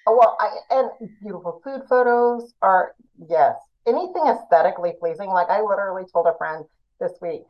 oh 0.06 0.16
well 0.18 0.36
i 0.40 0.76
and 0.76 0.90
beautiful 1.20 1.60
food 1.64 1.82
photos 1.88 2.54
are 2.62 2.94
yes 3.28 3.54
anything 3.86 4.26
aesthetically 4.26 4.92
pleasing. 4.98 5.28
Like 5.28 5.48
I 5.50 5.60
literally 5.60 6.04
told 6.12 6.26
a 6.26 6.36
friend 6.36 6.64
this 7.00 7.12
week, 7.20 7.42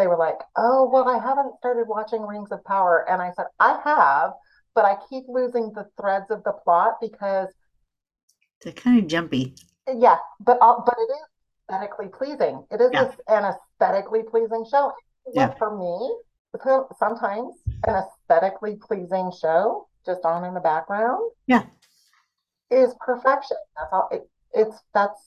they 0.00 0.06
were 0.06 0.16
like, 0.16 0.40
"Oh, 0.56 0.88
well, 0.90 1.06
I 1.08 1.18
haven't 1.18 1.58
started 1.58 1.86
watching 1.86 2.22
Rings 2.22 2.50
of 2.50 2.64
Power," 2.64 3.08
and 3.08 3.20
I 3.20 3.32
said, 3.32 3.46
"I 3.60 3.78
have, 3.84 4.32
but 4.74 4.86
I 4.86 4.96
keep 5.08 5.24
losing 5.28 5.72
the 5.72 5.86
threads 6.00 6.30
of 6.30 6.42
the 6.42 6.52
plot 6.52 6.96
because 7.00 7.48
they're 8.62 8.72
kind 8.72 8.98
of 8.98 9.06
jumpy." 9.06 9.54
Yeah, 9.86 10.16
but 10.40 10.58
but 10.58 10.96
it 10.98 11.12
is 11.12 11.28
aesthetically 11.68 12.08
pleasing. 12.08 12.64
It 12.70 12.80
is 12.80 12.90
yeah. 12.92 13.12
an 13.28 13.44
aesthetically 13.44 14.22
pleasing 14.22 14.64
show. 14.70 14.92
Yeah. 15.34 15.52
For 15.58 15.76
me, 15.76 16.16
sometimes 16.98 17.54
an 17.86 18.02
aesthetically 18.02 18.76
pleasing 18.76 19.30
show 19.38 19.86
just 20.06 20.24
on 20.24 20.44
in 20.44 20.54
the 20.54 20.60
background. 20.60 21.30
Yeah. 21.46 21.64
Is 22.70 22.94
perfection. 23.04 23.58
That's 23.76 23.92
all. 23.92 24.08
It, 24.10 24.28
it's 24.54 24.76
that's 24.94 25.20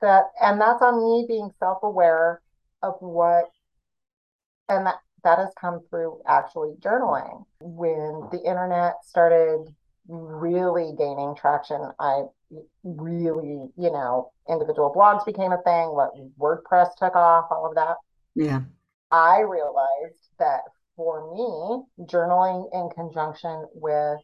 that 0.00 0.30
and 0.40 0.60
that's 0.60 0.80
on 0.80 1.02
me 1.02 1.24
being 1.26 1.50
self-aware 1.58 2.40
of 2.82 2.94
what 3.00 3.50
and 4.68 4.86
that 4.86 4.96
that 5.24 5.38
has 5.38 5.50
come 5.60 5.80
through 5.90 6.20
actually 6.26 6.74
journaling. 6.80 7.44
When 7.60 8.28
the 8.30 8.40
internet 8.44 8.94
started 9.04 9.66
really 10.08 10.94
gaining 10.96 11.34
traction 11.34 11.80
i 11.98 12.22
really 12.84 13.68
you 13.76 13.90
know 13.90 14.30
individual 14.48 14.94
blogs 14.96 15.26
became 15.26 15.50
a 15.50 15.60
thing 15.62 15.88
what 15.88 16.12
wordpress 16.38 16.94
took 16.96 17.16
off 17.16 17.46
all 17.50 17.66
of 17.66 17.74
that. 17.74 17.96
Yeah. 18.36 18.60
I 19.10 19.40
realized 19.40 20.30
that 20.38 20.60
for 20.94 21.34
me 21.34 22.06
journaling 22.06 22.68
in 22.72 22.88
conjunction 22.94 23.66
with 23.74 24.20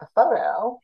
a 0.00 0.06
photo 0.14 0.78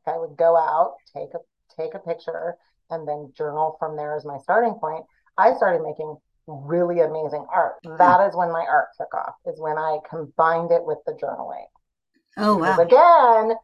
if 0.00 0.08
i 0.08 0.16
would 0.16 0.36
go 0.36 0.56
out 0.56 0.94
take 1.14 1.34
a 1.34 1.38
take 1.78 1.94
a 1.94 1.98
picture 1.98 2.56
and 2.90 3.06
then 3.06 3.32
journal 3.36 3.76
from 3.78 3.96
there 3.96 4.16
as 4.16 4.24
my 4.24 4.38
starting 4.38 4.74
point, 4.74 5.04
I 5.36 5.54
started 5.54 5.82
making 5.82 6.16
really 6.48 7.00
amazing 7.00 7.46
art. 7.52 7.76
That 7.98 8.26
is 8.26 8.34
when 8.34 8.50
my 8.50 8.64
art 8.68 8.88
took 8.96 9.12
off, 9.14 9.34
is 9.46 9.60
when 9.60 9.78
I 9.78 9.98
combined 10.08 10.72
it 10.72 10.84
with 10.84 10.98
the 11.06 11.12
journaling. 11.12 11.66
Oh, 12.36 12.56
wow. 12.56 12.76
Because 12.76 12.86
again, 12.86 13.56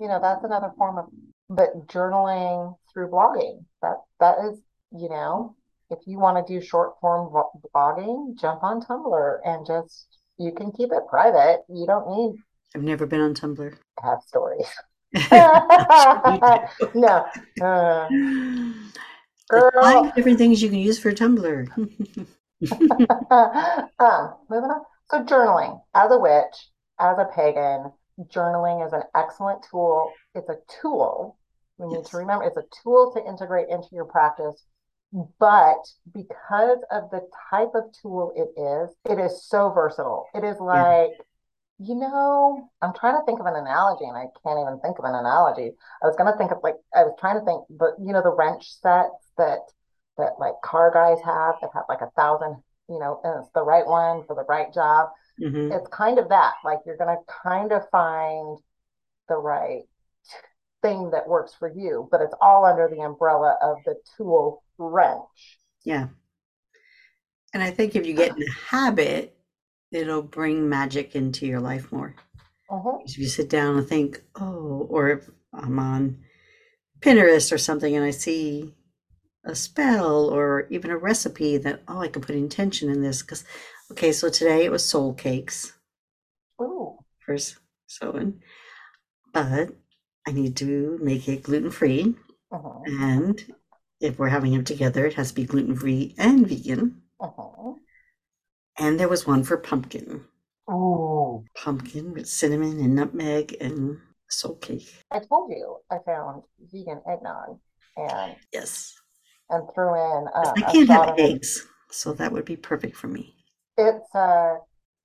you 0.00 0.08
know, 0.08 0.18
that's 0.20 0.44
another 0.44 0.72
form 0.76 0.98
of, 0.98 1.06
but 1.48 1.86
journaling 1.86 2.76
through 2.92 3.08
blogging, 3.08 3.64
that 3.82 3.96
that 4.20 4.36
is, 4.50 4.58
you 4.92 5.08
know, 5.08 5.54
if 5.90 5.98
you 6.06 6.18
want 6.18 6.44
to 6.44 6.52
do 6.52 6.64
short 6.64 6.94
form 7.00 7.32
blogging, 7.74 8.38
jump 8.40 8.62
on 8.62 8.80
Tumblr 8.80 9.38
and 9.44 9.66
just, 9.66 10.06
you 10.38 10.52
can 10.52 10.72
keep 10.72 10.90
it 10.92 11.02
private. 11.08 11.62
You 11.68 11.86
don't 11.86 12.08
need. 12.08 12.36
I've 12.74 12.82
never 12.82 13.06
been 13.06 13.20
on 13.20 13.34
Tumblr. 13.34 13.76
Have 14.02 14.18
stories. 14.26 14.66
no. 16.94 17.26
Uh, 17.62 18.08
girl. 19.48 20.12
Different 20.16 20.38
things 20.38 20.62
you 20.62 20.68
can 20.68 20.78
use 20.78 20.98
for 20.98 21.12
Tumblr. 21.12 21.68
um, 24.00 24.34
moving 24.50 24.70
on. 24.70 24.82
So 25.10 25.22
journaling. 25.24 25.80
As 25.94 26.10
a 26.10 26.18
witch, 26.18 26.70
as 26.98 27.18
a 27.18 27.26
pagan, 27.34 27.92
journaling 28.32 28.86
is 28.86 28.92
an 28.92 29.02
excellent 29.14 29.64
tool. 29.70 30.12
It's 30.34 30.48
a 30.48 30.56
tool. 30.80 31.38
We 31.78 31.88
need 31.88 31.98
yes. 31.98 32.10
to 32.10 32.18
remember 32.18 32.44
it's 32.44 32.56
a 32.56 32.64
tool 32.82 33.12
to 33.14 33.28
integrate 33.28 33.68
into 33.68 33.88
your 33.92 34.04
practice. 34.04 34.64
But 35.38 35.86
because 36.12 36.78
of 36.90 37.10
the 37.10 37.20
type 37.50 37.70
of 37.74 37.84
tool 38.02 38.32
it 38.34 38.60
is, 38.60 38.90
it 39.08 39.22
is 39.22 39.44
so 39.44 39.70
versatile. 39.70 40.26
It 40.34 40.44
is 40.44 40.58
like 40.58 41.10
yeah 41.18 41.24
you 41.78 41.94
know, 41.96 42.70
I'm 42.82 42.92
trying 42.94 43.20
to 43.20 43.24
think 43.26 43.40
of 43.40 43.46
an 43.46 43.56
analogy 43.56 44.04
and 44.04 44.16
I 44.16 44.26
can't 44.42 44.60
even 44.60 44.78
think 44.80 44.98
of 44.98 45.04
an 45.04 45.14
analogy. 45.14 45.72
I 46.02 46.06
was 46.06 46.14
gonna 46.16 46.36
think 46.36 46.52
of 46.52 46.58
like 46.62 46.76
I 46.94 47.02
was 47.02 47.14
trying 47.18 47.38
to 47.38 47.44
think, 47.44 47.64
but 47.68 47.94
you 47.98 48.12
know, 48.12 48.22
the 48.22 48.34
wrench 48.34 48.70
sets 48.80 49.23
that 49.38 49.60
that 50.16 50.32
like 50.38 50.54
car 50.62 50.90
guys 50.92 51.18
have 51.24 51.56
that 51.60 51.70
have 51.74 51.84
like 51.88 52.00
a 52.00 52.10
thousand, 52.16 52.62
you 52.88 52.98
know, 52.98 53.20
and 53.24 53.42
it's 53.42 53.52
the 53.54 53.62
right 53.62 53.86
one 53.86 54.24
for 54.26 54.34
the 54.36 54.44
right 54.48 54.72
job. 54.72 55.08
Mm-hmm. 55.42 55.72
It's 55.72 55.88
kind 55.88 56.18
of 56.18 56.28
that. 56.28 56.54
Like 56.64 56.78
you're 56.86 56.96
gonna 56.96 57.18
kind 57.42 57.72
of 57.72 57.88
find 57.90 58.58
the 59.28 59.36
right 59.36 59.82
thing 60.82 61.10
that 61.10 61.28
works 61.28 61.54
for 61.58 61.68
you, 61.68 62.08
but 62.10 62.20
it's 62.20 62.34
all 62.40 62.64
under 62.64 62.88
the 62.88 63.02
umbrella 63.02 63.56
of 63.62 63.78
the 63.84 63.94
tool 64.16 64.62
wrench. 64.78 65.58
Yeah. 65.84 66.08
And 67.52 67.62
I 67.62 67.70
think 67.70 67.96
if 67.96 68.06
you 68.06 68.14
get 68.14 68.36
in 68.36 68.42
a 68.42 68.52
habit 68.68 69.34
it'll 69.94 70.22
bring 70.22 70.68
magic 70.68 71.14
into 71.14 71.46
your 71.46 71.60
life 71.60 71.90
more. 71.92 72.14
Uh-huh. 72.70 72.98
If 73.04 73.18
you 73.18 73.28
sit 73.28 73.48
down 73.48 73.78
and 73.78 73.86
think, 73.86 74.22
oh, 74.40 74.86
or 74.90 75.10
if 75.10 75.30
I'm 75.52 75.78
on 75.78 76.18
Pinterest 77.00 77.52
or 77.52 77.58
something 77.58 77.94
and 77.94 78.04
I 78.04 78.10
see 78.10 78.74
a 79.44 79.54
spell 79.54 80.30
or 80.30 80.66
even 80.70 80.90
a 80.90 80.96
recipe 80.96 81.58
that, 81.58 81.82
oh, 81.88 82.00
I 82.00 82.08
can 82.08 82.22
put 82.22 82.34
intention 82.34 82.90
in 82.90 83.02
this. 83.02 83.22
Because, 83.22 83.44
okay, 83.92 84.12
so 84.12 84.28
today 84.28 84.64
it 84.64 84.70
was 84.70 84.84
soul 84.84 85.14
cakes. 85.14 85.72
Ooh. 86.60 86.98
First 87.24 87.58
Samhain. 87.86 88.40
But 89.32 89.70
I 90.26 90.32
need 90.32 90.56
to 90.58 90.98
make 91.02 91.28
it 91.28 91.42
gluten 91.42 91.70
free. 91.70 92.14
Uh-huh. 92.52 92.80
And 92.86 93.44
if 94.00 94.18
we're 94.18 94.28
having 94.28 94.52
them 94.52 94.64
together, 94.64 95.06
it 95.06 95.14
has 95.14 95.28
to 95.28 95.34
be 95.34 95.44
gluten 95.44 95.76
free 95.76 96.14
and 96.18 96.46
vegan. 96.46 97.02
Uh-huh. 97.20 97.74
And 98.78 98.98
there 98.98 99.08
was 99.08 99.26
one 99.26 99.44
for 99.44 99.56
pumpkin. 99.56 100.24
Oh. 100.68 101.44
Pumpkin 101.56 102.12
with 102.12 102.26
cinnamon 102.26 102.80
and 102.80 102.94
nutmeg 102.94 103.56
and 103.60 103.98
soul 104.28 104.56
cake. 104.56 104.94
I 105.10 105.20
told 105.20 105.50
you 105.50 105.78
I 105.90 105.98
found 106.04 106.42
vegan 106.72 107.02
eggnog 107.08 107.58
and 107.96 108.36
yes, 108.52 108.94
and 109.54 109.68
threw 109.74 109.94
in. 109.94 110.26
Uh, 110.34 110.52
I 110.56 110.72
can't 110.72 110.88
have 110.88 111.18
eggs, 111.18 111.66
so 111.90 112.12
that 112.14 112.32
would 112.32 112.44
be 112.44 112.56
perfect 112.56 112.96
for 112.96 113.08
me. 113.08 113.34
It's 113.76 114.14
uh, 114.14 114.56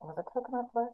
was 0.01 0.17
it 0.17 0.25
coconut 0.31 0.65
bliss? 0.73 0.89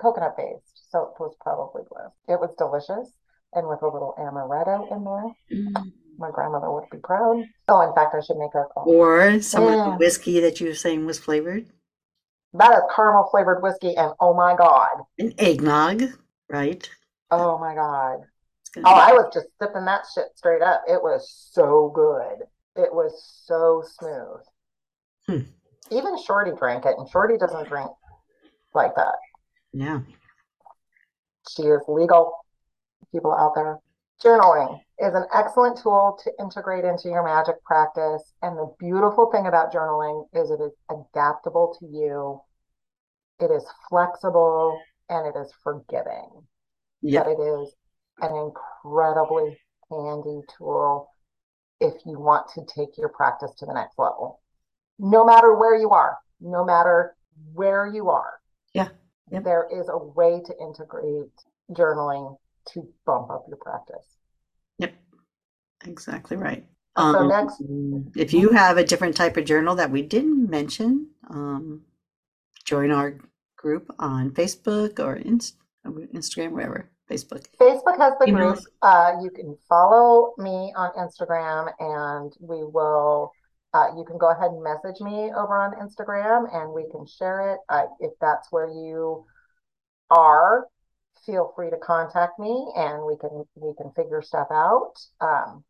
Coconut 0.00 0.36
based, 0.36 0.90
so 0.90 1.14
it 1.14 1.20
was 1.20 1.34
probably 1.40 1.82
bliss. 1.88 2.12
It 2.28 2.40
was 2.40 2.54
delicious 2.56 3.12
and 3.54 3.68
with 3.68 3.82
a 3.82 3.86
little 3.86 4.14
amaretto 4.18 4.90
in 4.94 5.04
there. 5.04 5.58
Mm. 5.58 5.92
My 6.18 6.30
grandmother 6.30 6.70
would 6.70 6.90
be 6.90 6.98
proud. 6.98 7.44
Oh, 7.68 7.80
in 7.80 7.94
fact, 7.94 8.14
I 8.14 8.20
should 8.20 8.36
make 8.36 8.52
her 8.52 8.66
call. 8.72 8.84
Or 8.86 9.40
some 9.40 9.64
of 9.64 9.72
the 9.72 9.96
whiskey 9.96 10.40
that 10.40 10.60
you 10.60 10.68
were 10.68 10.74
saying 10.74 11.06
was 11.06 11.18
flavored. 11.18 11.66
That 12.52 12.72
is 12.72 12.82
caramel 12.94 13.28
flavored 13.30 13.62
whiskey, 13.62 13.96
and 13.96 14.12
oh 14.20 14.32
my 14.34 14.54
god, 14.56 15.02
an 15.18 15.34
eggnog, 15.38 16.04
right? 16.48 16.88
Oh 17.30 17.58
my 17.58 17.74
god. 17.74 18.20
Oh, 18.76 18.94
I 18.94 19.12
was 19.12 19.32
just 19.32 19.46
sipping 19.60 19.84
that 19.84 20.04
shit 20.12 20.26
straight 20.36 20.62
up. 20.62 20.82
It 20.88 21.02
was 21.02 21.48
so 21.52 21.92
good. 21.94 22.46
It 22.76 22.92
was 22.92 23.42
so 23.46 23.82
smooth. 23.98 24.40
Hmm. 25.26 25.50
Even 25.90 26.18
Shorty 26.22 26.52
drank 26.58 26.84
it, 26.86 26.96
and 26.98 27.08
Shorty 27.08 27.36
doesn't 27.36 27.68
drink 27.68 27.90
like 28.74 28.94
that. 28.96 29.14
Yeah. 29.72 30.00
She 31.50 31.62
is 31.62 31.82
legal 31.88 32.32
people 33.12 33.32
out 33.32 33.54
there. 33.54 33.78
Journaling 34.22 34.80
is 34.98 35.14
an 35.14 35.26
excellent 35.34 35.78
tool 35.82 36.18
to 36.24 36.32
integrate 36.40 36.84
into 36.84 37.08
your 37.08 37.24
magic 37.24 37.62
practice. 37.64 38.32
And 38.42 38.56
the 38.56 38.72
beautiful 38.78 39.30
thing 39.30 39.46
about 39.46 39.72
journaling 39.72 40.26
is 40.32 40.50
it 40.50 40.60
is 40.60 40.72
adaptable 40.90 41.76
to 41.78 41.86
you, 41.86 42.40
it 43.40 43.50
is 43.52 43.64
flexible, 43.88 44.80
and 45.08 45.26
it 45.26 45.38
is 45.38 45.52
forgiving. 45.62 46.30
Yep. 47.02 47.24
But 47.24 47.30
it 47.32 47.42
is 47.42 47.74
an 48.20 48.34
incredibly 48.36 49.58
handy 49.90 50.40
tool 50.56 51.08
if 51.80 51.94
you 52.06 52.18
want 52.18 52.48
to 52.54 52.64
take 52.64 52.96
your 52.96 53.08
practice 53.08 53.52
to 53.58 53.66
the 53.66 53.74
next 53.74 53.98
level. 53.98 54.40
No 54.98 55.24
matter 55.24 55.54
where 55.54 55.76
you 55.76 55.90
are, 55.90 56.18
no 56.40 56.64
matter 56.64 57.16
where 57.52 57.86
you 57.86 58.10
are. 58.10 58.34
Yeah. 58.72 58.88
There 59.40 59.66
is 59.72 59.88
a 59.88 59.98
way 59.98 60.40
to 60.44 60.54
integrate 60.60 61.30
journaling 61.72 62.36
to 62.72 62.88
bump 63.06 63.30
up 63.30 63.46
your 63.48 63.56
practice. 63.56 64.18
Yep. 64.78 64.94
Exactly 65.86 66.36
right. 66.36 66.66
So 66.96 67.02
Um, 67.02 67.28
next, 67.28 67.60
if 68.16 68.32
you 68.32 68.50
have 68.50 68.76
a 68.76 68.84
different 68.84 69.16
type 69.16 69.36
of 69.36 69.44
journal 69.44 69.74
that 69.74 69.90
we 69.90 70.02
didn't 70.02 70.48
mention, 70.48 71.10
um, 71.28 71.84
join 72.64 72.92
our 72.92 73.18
group 73.56 73.90
on 73.98 74.30
Facebook 74.30 75.00
or 75.00 75.16
Inst- 75.16 75.56
Instagram, 75.84 76.52
wherever. 76.52 76.90
Facebook. 77.10 77.44
Facebook 77.60 77.98
has 77.98 78.14
the 78.20 78.26
group. 78.32 78.58
Uh, 78.82 79.12
you 79.22 79.30
can 79.30 79.56
follow 79.68 80.32
me 80.38 80.72
on 80.76 80.90
Instagram 80.94 81.70
and 81.78 82.32
we 82.40 82.64
will, 82.64 83.32
uh, 83.74 83.88
you 83.96 84.04
can 84.04 84.16
go 84.18 84.30
ahead 84.30 84.50
and 84.50 84.62
message 84.62 85.00
me 85.00 85.30
over 85.36 85.60
on 85.60 85.74
Instagram 85.86 86.46
and 86.54 86.72
we 86.72 86.84
can 86.90 87.06
share 87.06 87.52
it. 87.54 87.60
Uh, 87.68 87.84
if 88.00 88.12
that's 88.20 88.50
where 88.50 88.68
you 88.68 89.26
are, 90.10 90.66
feel 91.26 91.52
free 91.54 91.70
to 91.70 91.76
contact 91.76 92.38
me 92.38 92.72
and 92.76 93.04
we 93.04 93.16
can, 93.18 93.44
we 93.54 93.74
can 93.76 93.90
figure 93.94 94.22
stuff 94.22 94.48
out. 94.50 94.92
Um, 95.20 95.64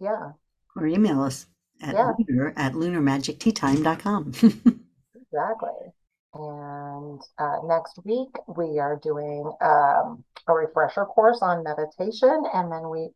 yeah, 0.00 0.32
Or 0.76 0.86
email 0.86 1.22
us 1.22 1.46
at 1.80 1.94
Yeah. 1.94 2.12
lunar 2.28 2.52
at 2.56 2.72
lunarmagicteatime.com. 2.74 4.32
exactly. 5.14 5.92
And, 6.34 7.20
uh, 7.38 7.56
next 7.64 7.98
week 8.04 8.28
we 8.56 8.78
are 8.78 8.96
doing, 9.02 9.50
um, 9.60 10.24
a 10.46 10.52
refresher 10.52 11.04
course 11.06 11.40
on 11.42 11.62
meditation 11.64 12.44
and 12.54 12.70
then 12.70 12.88
we, 12.90 13.10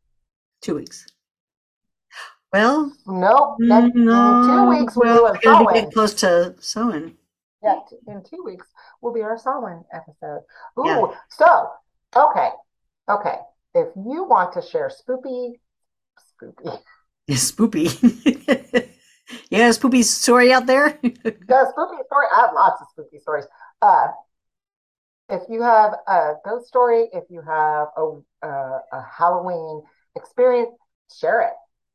Two 0.61 0.77
weeks. 0.77 1.07
Well, 2.53 2.93
nope, 3.07 3.57
next, 3.59 3.97
in 3.97 4.05
two 4.05 4.69
weeks 4.69 4.95
well, 4.97 5.23
we're 5.25 5.39
gonna 5.41 5.67
be 5.67 5.73
getting 5.75 5.91
close 5.91 6.13
to 6.15 6.55
Samhain. 6.61 7.17
Yeah, 7.63 7.81
in 8.07 8.23
two 8.23 8.43
weeks 8.45 8.67
will 9.01 9.13
be 9.13 9.23
our 9.23 9.39
Samhain 9.39 9.85
episode. 9.93 10.43
Ooh, 10.79 10.85
Yeah. 10.87 11.07
so 11.31 11.71
okay, 12.15 12.51
okay. 13.09 13.39
If 13.75 13.89
you 13.97 14.25
want 14.25 14.53
to 14.53 14.63
share 14.63 14.91
spoopy, 14.91 15.61
spoopy, 16.21 16.83
Yeah, 17.27 17.37
spoopy. 17.37 18.89
yeah, 19.53 19.69
spoopy 19.69 20.03
story 20.03 20.51
out 20.51 20.65
there. 20.67 20.99
the 21.03 21.67
spooky 21.71 22.03
story. 22.07 22.27
I 22.33 22.41
have 22.41 22.55
lots 22.55 22.81
of 22.81 22.87
spooky 22.91 23.19
stories. 23.19 23.45
Uh, 23.83 24.09
if 25.29 25.43
you 25.51 25.63
have 25.63 25.93
a 26.09 26.35
ghost 26.43 26.69
story, 26.69 27.09
if 27.13 27.25
you 27.29 27.43
have 27.43 27.89
a 27.99 28.21
a, 28.43 28.49
a 28.93 29.03
Halloween 29.03 29.83
experience, 30.17 30.71
share 31.15 31.43
it. 31.43 31.53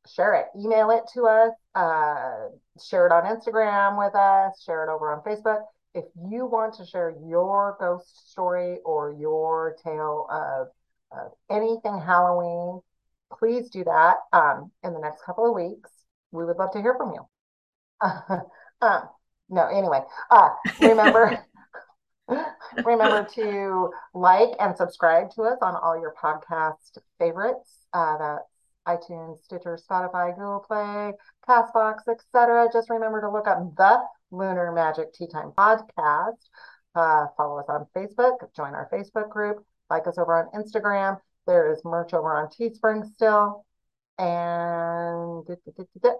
Share 0.08 0.34
it. 0.34 0.46
Email 0.56 0.90
it 0.90 1.02
to 1.14 1.26
us. 1.26 1.52
Uh, 1.74 2.48
share 2.80 3.06
it 3.06 3.12
on 3.12 3.24
Instagram 3.24 3.98
with 3.98 4.14
us. 4.14 4.62
Share 4.62 4.84
it 4.84 4.90
over 4.90 5.12
on 5.12 5.22
Facebook. 5.22 5.62
If 5.94 6.04
you 6.30 6.46
want 6.46 6.74
to 6.74 6.86
share 6.86 7.12
your 7.26 7.76
ghost 7.80 8.30
story 8.30 8.78
or 8.84 9.16
your 9.18 9.76
tale 9.82 10.28
of, 10.30 10.68
of 11.10 11.32
anything 11.50 12.00
Halloween, 12.00 12.80
please 13.36 13.68
do 13.68 13.82
that 13.82 14.16
um, 14.32 14.70
in 14.84 14.92
the 14.92 15.00
next 15.00 15.24
couple 15.24 15.46
of 15.46 15.54
weeks. 15.54 15.90
We 16.30 16.44
would 16.44 16.56
love 16.56 16.70
to 16.72 16.80
hear 16.80 16.94
from 16.96 17.14
you. 17.14 17.26
Um, 18.00 18.42
no, 19.48 19.66
anyway, 19.66 20.00
uh, 20.30 20.50
remember. 20.80 21.44
Remember 22.84 23.26
to 23.36 23.90
like 24.12 24.50
and 24.60 24.76
subscribe 24.76 25.30
to 25.30 25.42
us 25.44 25.56
on 25.62 25.74
all 25.76 25.98
your 25.98 26.14
podcast 26.22 26.98
favorites. 27.18 27.86
Uh, 27.94 28.18
that's 28.18 28.48
iTunes, 28.88 29.38
Stitcher, 29.44 29.78
Spotify, 29.78 30.34
Google 30.34 30.64
Play, 30.66 31.12
Castbox, 31.48 32.00
etc. 32.08 32.68
Just 32.72 32.90
remember 32.90 33.20
to 33.20 33.30
look 33.30 33.46
up 33.48 33.74
the 33.76 34.02
Lunar 34.30 34.72
Magic 34.72 35.12
Tea 35.12 35.26
Time 35.26 35.52
podcast. 35.56 36.36
Uh, 36.94 37.26
follow 37.36 37.58
us 37.58 37.66
on 37.68 37.86
Facebook, 37.94 38.38
join 38.56 38.74
our 38.74 38.88
Facebook 38.92 39.30
group, 39.30 39.64
like 39.90 40.06
us 40.06 40.18
over 40.18 40.36
on 40.36 40.60
Instagram. 40.60 41.18
There 41.46 41.70
is 41.72 41.84
merch 41.84 42.12
over 42.12 42.36
on 42.36 42.48
Teespring 42.48 43.06
still. 43.14 43.64
And 44.18 45.46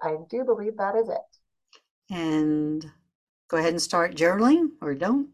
I 0.03 0.17
do 0.31 0.45
believe 0.45 0.77
that 0.77 0.95
is 0.95 1.09
it. 1.09 1.17
And 2.11 2.91
go 3.49 3.57
ahead 3.57 3.73
and 3.73 3.83
start 3.83 4.15
journaling 4.15 4.71
or 4.81 4.95
don't. 4.95 5.29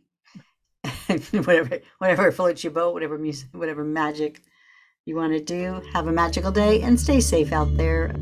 whatever 1.32 1.78
whatever 1.98 2.32
floats 2.32 2.62
your 2.62 2.72
boat, 2.72 2.92
whatever 2.92 3.18
music, 3.18 3.48
whatever 3.52 3.84
magic 3.84 4.42
you 5.06 5.16
want 5.16 5.32
to 5.32 5.40
do. 5.40 5.82
Have 5.92 6.06
a 6.06 6.12
magical 6.12 6.52
day 6.52 6.82
and 6.82 7.00
stay 7.00 7.20
safe 7.20 7.52
out 7.52 7.74
there. 7.76 8.14